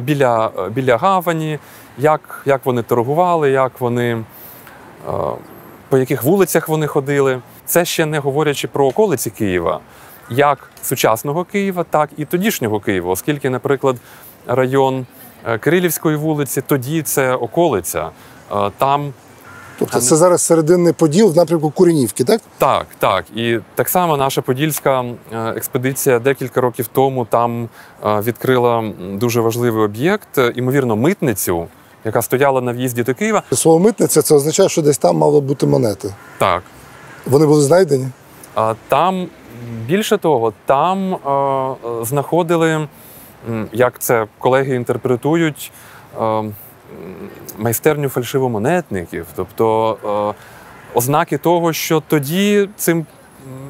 біля, 0.00 0.50
е, 0.58 0.68
біля 0.68 0.96
гавані, 0.96 1.58
як, 1.98 2.42
як 2.46 2.66
вони 2.66 2.82
торгували, 2.82 3.50
як 3.50 3.80
вони, 3.80 4.12
е, 4.14 4.22
по 5.88 5.98
яких 5.98 6.22
вулицях 6.22 6.68
вони 6.68 6.86
ходили. 6.86 7.40
Це 7.66 7.84
ще 7.84 8.06
не 8.06 8.18
говорячи 8.18 8.68
про 8.68 8.86
околиці 8.86 9.30
Києва, 9.30 9.80
як 10.30 10.70
сучасного 10.82 11.44
Києва, 11.44 11.84
так 11.90 12.10
і 12.16 12.24
тодішнього 12.24 12.80
Києва, 12.80 13.12
оскільки, 13.12 13.50
наприклад, 13.50 13.96
район 14.46 15.06
е, 15.46 15.58
Кирилівської 15.58 16.16
вулиці, 16.16 16.60
тоді 16.60 17.02
це 17.02 17.34
околиця. 17.34 18.10
Е, 18.52 18.70
Там 18.78 19.12
Тобто 19.80 20.00
це 20.00 20.16
зараз 20.16 20.42
серединний 20.42 20.92
поділ 20.92 21.32
в 21.32 21.36
напрямку 21.36 21.70
Куренівки, 21.70 22.24
так? 22.24 22.40
Так, 22.58 22.86
так. 22.98 23.24
І 23.34 23.58
так 23.74 23.88
само 23.88 24.16
наша 24.16 24.42
подільська 24.42 25.02
е, 25.02 25.14
експедиція 25.56 26.18
декілька 26.18 26.60
років 26.60 26.86
тому 26.92 27.24
там 27.24 27.68
е, 28.04 28.20
відкрила 28.20 28.92
дуже 29.12 29.40
важливий 29.40 29.84
об'єкт, 29.84 30.38
е, 30.38 30.52
ймовірно, 30.56 30.96
митницю, 30.96 31.66
яка 32.04 32.22
стояла 32.22 32.60
на 32.60 32.72
в'їзді 32.72 33.02
до 33.02 33.14
Києва. 33.14 33.42
Слово 33.52 33.78
митниця 33.78 34.22
це 34.22 34.34
означає, 34.34 34.68
що 34.68 34.82
десь 34.82 34.98
там 34.98 35.16
мало 35.16 35.40
бути 35.40 35.66
монети. 35.66 36.14
Так. 36.38 36.62
Вони 37.26 37.46
були 37.46 37.62
знайдені. 37.62 38.08
А 38.54 38.74
там 38.88 39.28
більше 39.86 40.18
того, 40.18 40.52
там 40.66 41.14
е, 41.14 41.30
е, 41.88 42.04
знаходили, 42.04 42.88
як 43.72 43.98
це 43.98 44.26
колеги 44.38 44.74
інтерпретують, 44.74 45.72
е, 46.20 46.44
майстерню 47.60 48.08
фальшивомонетників, 48.08 49.26
тобто 49.36 49.96
е, 50.34 50.98
ознаки 50.98 51.38
того, 51.38 51.72
що 51.72 52.02
тоді 52.08 52.68
цим 52.76 53.06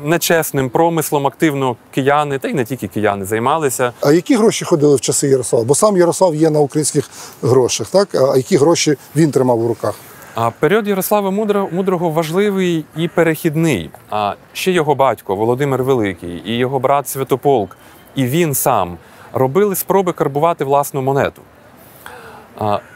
нечесним 0.04 0.70
промислом 0.70 1.26
активно 1.26 1.76
кияни, 1.94 2.38
та 2.38 2.48
й 2.48 2.54
не 2.54 2.64
тільки 2.64 2.88
кияни, 2.88 3.24
займалися. 3.24 3.92
А 4.00 4.12
які 4.12 4.36
гроші 4.36 4.64
ходили 4.64 4.96
в 4.96 5.00
часи 5.00 5.28
Ярослава? 5.28 5.64
Бо 5.64 5.74
сам 5.74 5.96
Ярослав 5.96 6.34
є 6.34 6.50
на 6.50 6.60
українських 6.60 7.10
грошах, 7.42 7.88
так? 7.88 8.14
А 8.14 8.36
які 8.36 8.56
гроші 8.56 8.96
він 9.16 9.30
тримав 9.30 9.64
у 9.64 9.68
руках? 9.68 9.94
А 10.34 10.50
період 10.50 10.88
Ярослава 10.88 11.30
Мудрого 11.70 12.10
важливий 12.10 12.84
і 12.96 13.08
перехідний. 13.08 13.90
А 14.10 14.34
ще 14.52 14.72
його 14.72 14.94
батько 14.94 15.36
Володимир 15.36 15.82
Великий 15.82 16.42
і 16.46 16.56
його 16.56 16.78
брат 16.78 17.08
Святополк, 17.08 17.76
і 18.14 18.24
він 18.24 18.54
сам 18.54 18.98
робили 19.32 19.76
спроби 19.76 20.12
карбувати 20.12 20.64
власну 20.64 21.02
монету. 21.02 21.42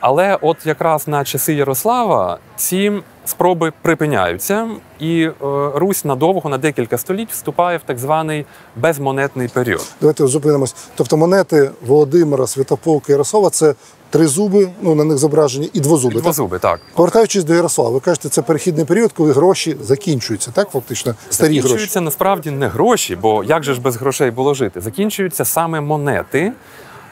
Але 0.01 0.39
от 0.41 0.67
якраз 0.67 1.09
на 1.09 1.25
часи 1.25 1.55
Ярослава 1.55 2.39
ці 2.57 2.93
спроби 3.25 3.73
припиняються, 3.83 4.69
і 5.01 5.23
е, 5.23 5.33
Русь 5.75 6.05
надовго 6.05 6.51
на 6.51 6.59
декілька 6.59 6.99
століть 6.99 7.31
вступає 7.31 7.79
в 7.79 7.83
так 7.87 7.99
званий 7.99 8.47
безмонетний 8.77 9.49
період. 9.49 9.87
Давайте 10.01 10.27
зупинимось. 10.27 10.75
Тобто 10.95 11.17
монети 11.17 11.71
Володимира, 11.87 12.47
Святополка, 12.47 13.13
Ярослава 13.13 13.51
це 13.51 13.75
три 14.11 14.27
зуби, 14.27 14.71
ну 14.83 14.95
на 14.95 15.05
них 15.05 15.19
зображені, 15.19 15.71
і 15.73 15.81
двозуби. 15.81 16.15
Так? 16.15 16.23
Двозуби, 16.23 16.59
так. 16.59 16.81
Повертаючись 16.95 17.45
до 17.45 17.55
Ярослава, 17.55 17.91
ви 17.91 18.01
кажете, 18.01 18.29
це 18.29 18.43
перехідний 18.43 18.85
період, 18.85 19.13
коли 19.13 19.33
гроші 19.33 19.77
закінчуються, 19.83 20.51
так? 20.51 20.71
Фактично, 20.71 21.15
старі 21.31 21.53
гроші. 21.53 21.63
Закінчуються 21.63 22.01
насправді 22.01 22.51
не 22.51 22.69
гроші, 22.69 23.17
бо 23.17 23.45
як 23.45 23.63
же 23.63 23.75
ж 23.75 23.81
без 23.81 23.97
грошей 23.97 24.31
було 24.31 24.55
жити? 24.55 24.81
Закінчуються 24.81 25.45
саме 25.45 25.81
монети. 25.81 26.53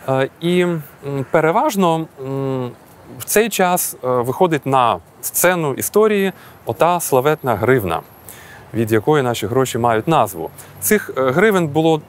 Е, 0.08 0.28
І 0.40 0.66
переважно 1.30 2.06
в 3.18 3.24
цей 3.24 3.48
час 3.48 3.96
е, 4.04 4.08
виходить 4.08 4.66
на 4.66 4.98
сцену 5.22 5.74
історії 5.74 6.32
ота 6.66 7.00
славетна 7.00 7.54
гривна, 7.54 8.00
від 8.74 8.92
якої 8.92 9.22
наші 9.22 9.46
гроші 9.46 9.78
мають 9.78 10.08
назву. 10.08 10.50
Цих 10.80 11.10
е, 11.16 11.30
гривен 11.30 11.68
було 11.68 12.00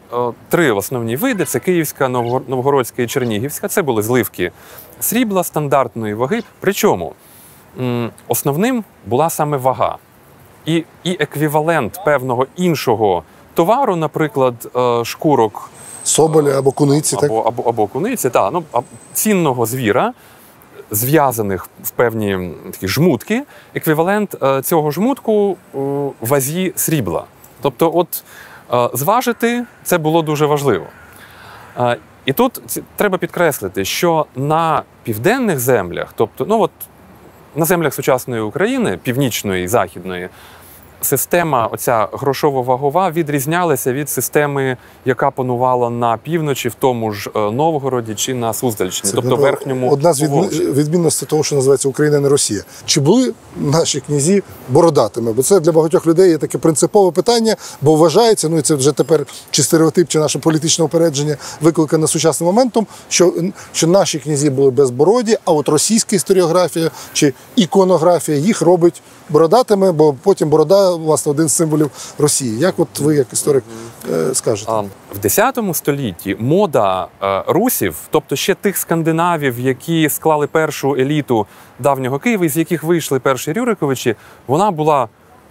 три 0.50 0.72
основні 0.72 1.16
види: 1.16 1.46
це 1.46 1.60
Київська, 1.60 2.06
Новгор- 2.08 2.42
Новгородська 2.48 3.02
і 3.02 3.08
Чернігівська. 3.08 3.68
Це 3.68 3.82
були 3.82 4.02
зливки 4.02 4.52
срібла 5.00 5.44
стандартної 5.44 6.14
ваги. 6.14 6.44
Причому 6.60 7.14
основним 8.28 8.84
була 9.06 9.30
саме 9.30 9.58
вага 9.58 9.98
і, 10.66 10.84
і 11.04 11.18
еквівалент 11.20 12.00
певного 12.06 12.48
іншого 12.56 13.24
товару, 13.54 13.96
наприклад, 13.96 14.54
шкурок 15.04 15.70
Соболі 16.04 16.52
або 16.52 16.72
куниці, 16.72 17.16
так? 17.16 17.24
або, 17.24 17.40
або, 17.42 17.64
або 17.64 17.88
куниці, 17.88 18.30
та, 18.30 18.52
ну, 18.52 18.64
цінного 19.14 19.66
звіра, 19.66 20.14
зв'язаних 20.92 21.68
в 21.84 21.90
певні 21.90 22.52
такі 22.72 22.88
жмутки, 22.88 23.44
еквівалент 23.74 24.44
е, 24.44 24.62
цього 24.62 24.92
жмутку 24.92 25.58
у 25.74 26.12
вазі 26.22 26.74
срібла. 26.76 27.24
Тобто, 27.62 27.92
от 27.96 28.24
е, 28.74 28.98
зважити 28.98 29.66
це 29.84 29.98
було 29.98 30.22
дуже 30.22 30.46
важливо. 30.46 30.86
Е, 31.80 31.98
І 32.26 32.34
тут 32.34 32.62
треба 32.96 33.18
підкреслити, 33.18 33.86
що 33.86 34.26
на 34.36 34.84
південних 35.04 35.60
землях, 35.60 36.14
тобто, 36.16 36.46
ну 36.46 36.62
от 36.62 36.72
на 37.56 37.66
землях 37.66 37.94
сучасної 37.94 38.42
України, 38.42 39.00
північної 39.04 39.64
і 39.64 39.68
західної, 39.68 40.30
система, 41.06 41.68
оця 41.72 42.08
грошово-вагова, 42.12 43.12
відрізнялася 43.12 43.94
від 43.94 44.10
системи, 44.10 44.78
яка 45.06 45.32
панувала 45.32 45.90
на 45.90 46.18
півночі, 46.18 46.70
в 46.70 46.74
тому 46.80 47.12
ж 47.12 47.30
е, 47.36 47.40
Новгороді 47.52 48.16
чи 48.16 48.34
на 48.34 48.54
Суздальщині, 48.54 49.12
Це, 49.12 49.16
тобто 49.16 49.36
верхньому 49.36 49.90
одна 49.92 50.14
з 50.14 50.22
відмі- 50.22 50.74
відмінностей 50.74 51.28
того, 51.28 51.44
що 51.44 51.56
називається 51.56 51.90
Україна 51.90 52.20
не 52.20 52.30
Росія. 52.30 52.62
Чи 52.86 53.00
були 53.02 53.34
наші 53.58 54.00
князі 54.00 54.44
бородатими? 54.70 55.34
Бо 55.34 55.44
це 55.44 55.60
для 55.60 55.72
багатьох 55.72 56.08
людей 56.08 56.30
є 56.30 56.38
таке 56.38 56.58
принципове 56.58 57.12
питання, 57.12 57.56
бо 57.82 57.96
вважається, 57.96 58.50
ну 58.50 58.58
і 58.58 58.62
це 58.62 58.76
вже 58.76 58.92
тепер 58.92 59.26
чи 59.52 59.64
стереотип, 59.64 60.08
чи 60.08 60.20
наше 60.20 60.40
політичне 60.40 60.86
упередження 60.86 61.38
викликане 61.62 62.08
сучасним 62.08 62.46
моментом, 62.46 62.88
що, 63.10 63.34
що 63.74 63.88
наші 63.88 64.20
князі 64.20 64.50
були 64.50 64.72
безбороді, 64.72 65.38
а 65.46 65.52
от 65.52 65.70
російська 65.70 66.16
історіографія 66.16 66.92
чи 67.14 67.34
іконографія 67.56 68.38
їх 68.38 68.62
робить 68.62 69.02
бородатими, 69.30 69.92
бо 69.92 70.14
потім 70.24 70.50
борода, 70.50 70.93
власне, 70.98 71.32
один 71.32 71.48
з 71.48 71.54
символів 71.54 71.92
Росії. 72.18 72.60
Як 72.60 72.80
от 72.80 73.00
ви, 73.00 73.16
як 73.16 73.34
історик, 73.34 73.64
е, 74.12 74.36
скажете? 74.36 74.72
В 75.22 75.26
X 75.26 75.74
столітті 75.74 76.36
мода 76.40 77.08
е, 77.24 77.44
русів, 77.48 77.96
тобто 78.10 78.36
ще 78.36 78.56
тих 78.56 78.78
скандинавів, 78.78 79.60
які 79.60 80.10
склали 80.10 80.48
першу 80.48 80.96
еліту 80.96 81.46
давнього 81.80 82.20
Києва, 82.20 82.50
з 82.50 82.58
яких 82.58 82.84
вийшли 82.84 83.20
перші 83.20 83.54
Рюриковичі, 83.54 84.16
вона 84.48 84.72
була 84.72 85.08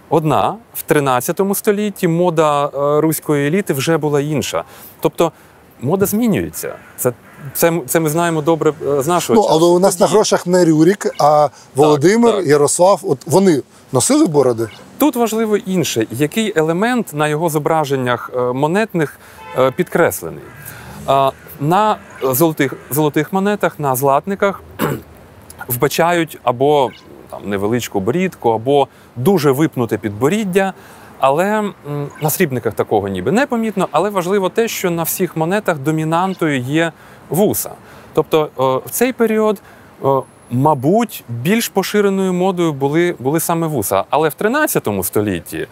одна. 0.09 0.55
В 0.73 0.81
13 0.81 1.41
столітті 1.53 2.07
мода 2.07 2.65
е, 2.65 3.01
руської 3.01 3.47
еліти 3.47 3.73
вже 3.73 3.97
була 3.97 4.21
інша. 4.21 4.63
Тобто 5.01 5.31
мода 5.81 6.05
змінюється. 6.05 6.75
Це, 6.97 7.13
це, 7.53 7.81
це 7.87 7.99
ми 7.99 8.09
знаємо 8.09 8.41
добре 8.41 8.73
з 8.99 9.07
нашого 9.07 9.41
Ну, 9.41 9.47
але 9.49 9.59
часу. 9.59 9.75
у 9.75 9.79
нас 9.79 9.99
на 9.99 10.07
грошах 10.07 10.47
не 10.47 10.65
Рюрік, 10.65 11.15
а 11.19 11.49
Володимир, 11.75 12.35
так. 12.35 12.47
Ярослав. 12.47 12.99
От 13.03 13.19
вони 13.25 13.61
носили 13.93 14.27
бороди. 14.27 14.67
Тут 14.97 15.15
важливо 15.15 15.57
інше, 15.57 16.07
який 16.11 16.53
елемент 16.55 17.13
на 17.13 17.27
його 17.27 17.49
зображеннях 17.49 18.31
е, 18.35 18.39
монетних 18.39 19.19
е, 19.57 19.71
підкреслений. 19.71 20.43
На 21.59 21.97
золотих, 22.21 22.73
золотих 22.89 23.33
монетах, 23.33 23.79
на 23.79 23.95
златниках 23.95 24.63
вбачають 25.67 26.39
або 26.43 26.91
там, 27.29 27.49
невеличку 27.49 27.99
борідку, 27.99 28.49
або 28.49 28.87
дуже 29.15 29.51
випнуте 29.51 29.97
підборіддя. 29.97 30.73
Але 31.19 31.63
на 32.21 32.29
срібниках 32.29 32.73
такого 32.73 33.07
ніби 33.07 33.31
не 33.31 33.45
помітно, 33.45 33.87
але 33.91 34.09
важливо 34.09 34.49
те, 34.49 34.67
що 34.67 34.91
на 34.91 35.03
всіх 35.03 35.37
монетах 35.37 35.77
домінантою 35.77 36.59
є 36.59 36.91
вуса. 37.29 37.71
Тобто 38.13 38.43
е, 38.43 38.87
в 38.87 38.89
цей 38.89 39.13
період, 39.13 39.61
е, 40.05 40.07
мабуть, 40.51 41.23
більш 41.29 41.69
поширеною 41.69 42.33
модою 42.33 42.73
були, 42.73 43.15
були 43.19 43.39
саме 43.39 43.67
вуса. 43.67 44.03
Але 44.09 44.29
в 44.29 44.33
13 44.33 44.87
столітті 45.03 45.67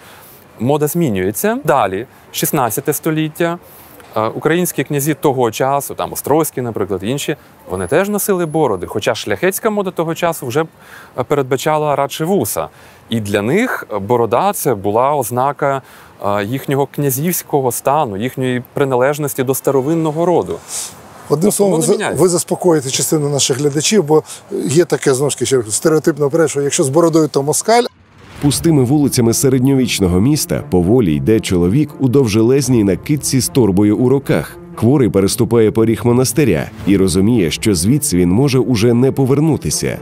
мода 0.59 0.87
змінюється. 0.87 1.57
Далі, 1.63 2.05
16 2.31 2.95
століття, 2.95 3.57
е, 4.15 4.21
українські 4.21 4.83
князі 4.83 5.13
того 5.13 5.51
часу, 5.51 5.95
там 5.95 6.13
Острозькі, 6.13 6.61
наприклад, 6.61 7.03
інші, 7.03 7.35
вони 7.69 7.87
теж 7.87 8.09
носили 8.09 8.45
бороди. 8.45 8.87
Хоча 8.87 9.15
шляхетська 9.15 9.69
мода 9.69 9.91
того 9.91 10.15
часу 10.15 10.47
вже 10.47 10.65
е, 11.17 11.23
передбачала 11.23 11.95
радше 11.95 12.25
вуса. 12.25 12.67
І 13.09 13.19
для 13.19 13.41
них 13.41 13.87
борода 14.01 14.53
це 14.53 14.75
була 14.75 15.15
ознака 15.15 15.81
е, 16.25 16.43
їхнього 16.43 16.85
князівського 16.85 17.71
стану, 17.71 18.17
їхньої 18.17 18.63
приналежності 18.73 19.43
до 19.43 19.55
старовинного 19.55 20.25
роду. 20.25 20.59
Одним 21.31 21.51
словом, 21.51 21.81
ви, 21.81 21.85
за- 21.85 22.09
ви 22.17 22.29
заспокоїте 22.29 22.89
частину 22.89 23.29
наших 23.29 23.59
глядачів, 23.59 24.03
бо 24.03 24.23
є 24.67 24.85
таке 24.85 25.13
знову 25.13 25.29
ж 25.29 25.37
таки 25.39 25.63
стереотипне 25.71 26.25
оперед, 26.25 26.49
що 26.49 26.61
якщо 26.61 26.83
з 26.83 26.89
бородою, 26.89 27.27
то 27.27 27.43
москаль. 27.43 27.83
Пустими 28.41 28.83
вулицями 28.83 29.33
середньовічного 29.33 30.19
міста 30.21 30.63
поволі 30.69 31.15
йде 31.15 31.39
чоловік 31.39 31.89
у 31.99 32.07
довжелезній 32.07 32.83
накидці 32.83 33.39
з 33.41 33.47
торбою 33.47 33.97
у 33.97 34.09
руках. 34.09 34.57
Хворий 34.75 35.09
переступає 35.09 35.71
поріг 35.71 36.01
монастиря 36.03 36.69
і 36.87 36.97
розуміє, 36.97 37.51
що 37.51 37.75
звідси 37.75 38.17
він 38.17 38.29
може 38.31 38.59
уже 38.59 38.93
не 38.93 39.11
повернутися. 39.11 39.99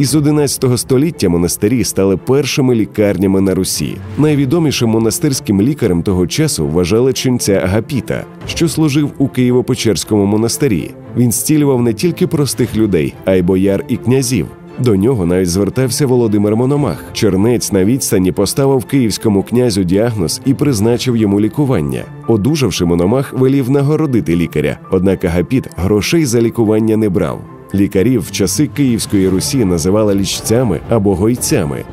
Із 0.00 0.14
11 0.14 0.78
століття 0.78 1.28
монастирі 1.28 1.84
стали 1.84 2.16
першими 2.16 2.74
лікарнями 2.74 3.40
на 3.40 3.54
Русі. 3.54 3.96
Найвідомішим 4.18 4.90
монастирським 4.90 5.62
лікарем 5.62 6.02
того 6.02 6.26
часу 6.26 6.68
вважали 6.68 7.12
ченця 7.12 7.52
Агапіта, 7.52 8.24
що 8.46 8.68
служив 8.68 9.10
у 9.18 9.26
Києво-Печерському 9.26 10.24
монастирі. 10.24 10.90
Він 11.16 11.32
зцілював 11.32 11.82
не 11.82 11.94
тільки 11.94 12.26
простих 12.26 12.76
людей, 12.76 13.14
а 13.24 13.34
й 13.34 13.42
бояр 13.42 13.84
і 13.88 13.96
князів. 13.96 14.46
До 14.78 14.96
нього 14.96 15.26
навіть 15.26 15.50
звертався 15.50 16.06
Володимир 16.06 16.56
Мономах. 16.56 17.04
Чернець 17.12 17.72
на 17.72 17.84
відстані 17.84 18.32
поставив 18.32 18.84
київському 18.84 19.42
князю 19.42 19.84
діагноз 19.84 20.40
і 20.44 20.54
призначив 20.54 21.16
йому 21.16 21.40
лікування. 21.40 22.04
Одужавши, 22.26 22.84
Мономах 22.84 23.32
велів 23.32 23.70
нагородити 23.70 24.36
лікаря, 24.36 24.78
однак 24.90 25.24
Агапіт 25.24 25.68
грошей 25.76 26.24
за 26.24 26.40
лікування 26.40 26.96
не 26.96 27.08
брав. 27.08 27.59
Лікарів 27.74 28.22
в 28.22 28.30
часи 28.30 28.66
Київської 28.66 29.28
Русі 29.28 29.64
називали 29.64 30.14
лічцями 30.14 30.80
або 30.90 31.14
гойцями. 31.14 31.84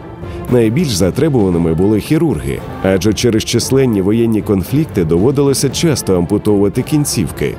Найбільш 0.51 0.89
затребуваними 0.89 1.73
були 1.73 1.99
хірурги, 1.99 2.59
адже 2.83 3.13
через 3.13 3.45
численні 3.45 4.01
воєнні 4.01 4.41
конфлікти 4.41 5.03
доводилося 5.03 5.69
часто 5.69 6.17
ампутовувати 6.17 6.81
кінцівки. 6.81 7.55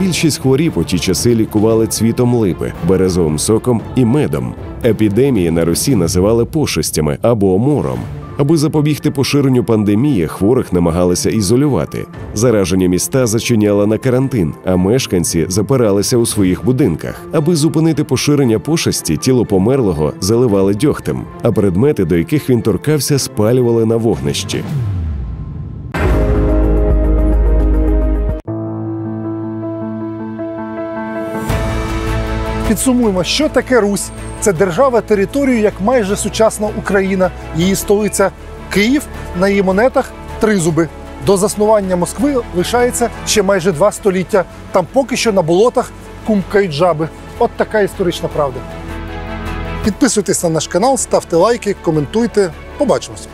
Більшість 0.00 0.40
хворіб 0.40 0.72
у 0.76 0.84
ті 0.84 0.98
часи 0.98 1.34
лікували 1.34 1.86
цвітом 1.86 2.34
липи, 2.34 2.72
березовим 2.88 3.38
соком 3.38 3.80
і 3.96 4.04
медом. 4.04 4.54
Епідемії 4.84 5.50
на 5.50 5.64
Русі 5.64 5.96
називали 5.96 6.44
пошестями 6.44 7.18
або 7.22 7.58
мором. 7.58 7.98
Аби 8.40 8.56
запобігти 8.56 9.10
поширенню 9.10 9.64
пандемії, 9.64 10.26
хворих 10.26 10.72
намагалися 10.72 11.30
ізолювати. 11.30 12.06
Заражені 12.34 12.88
міста 12.88 13.26
зачиняли 13.26 13.86
на 13.86 13.98
карантин, 13.98 14.54
а 14.64 14.76
мешканці 14.76 15.46
запиралися 15.48 16.16
у 16.16 16.26
своїх 16.26 16.64
будинках. 16.64 17.22
Аби 17.32 17.56
зупинити 17.56 18.04
поширення 18.04 18.58
пошесті, 18.58 19.16
тіло 19.16 19.46
померлого 19.46 20.12
заливали 20.20 20.74
дьогтем, 20.74 21.22
а 21.42 21.52
предмети, 21.52 22.04
до 22.04 22.16
яких 22.16 22.50
він 22.50 22.62
торкався, 22.62 23.18
спалювали 23.18 23.84
на 23.84 23.96
вогнищі. 23.96 24.62
Підсумуємо, 32.70 33.24
що 33.24 33.48
таке 33.48 33.80
Русь. 33.80 34.10
Це 34.40 34.52
держава 34.52 35.00
територію, 35.00 35.60
як 35.60 35.80
майже 35.80 36.16
сучасна 36.16 36.68
Україна. 36.78 37.30
Її 37.56 37.76
столиця 37.76 38.30
Київ. 38.72 39.02
На 39.40 39.48
її 39.48 39.62
монетах 39.62 40.12
тризуби. 40.40 40.88
До 41.26 41.36
заснування 41.36 41.96
Москви 41.96 42.42
лишається 42.56 43.10
ще 43.26 43.42
майже 43.42 43.72
два 43.72 43.92
століття. 43.92 44.44
Там 44.72 44.86
поки 44.92 45.16
що 45.16 45.32
на 45.32 45.42
болотах 45.42 45.90
кумкають 46.26 46.72
жаби. 46.72 47.08
От 47.38 47.50
така 47.56 47.80
історична 47.80 48.28
правда. 48.28 48.60
Підписуйтесь 49.84 50.42
на 50.42 50.48
наш 50.48 50.66
канал, 50.66 50.96
ставте 50.96 51.36
лайки, 51.36 51.76
коментуйте. 51.82 52.50
Побачимось. 52.78 53.28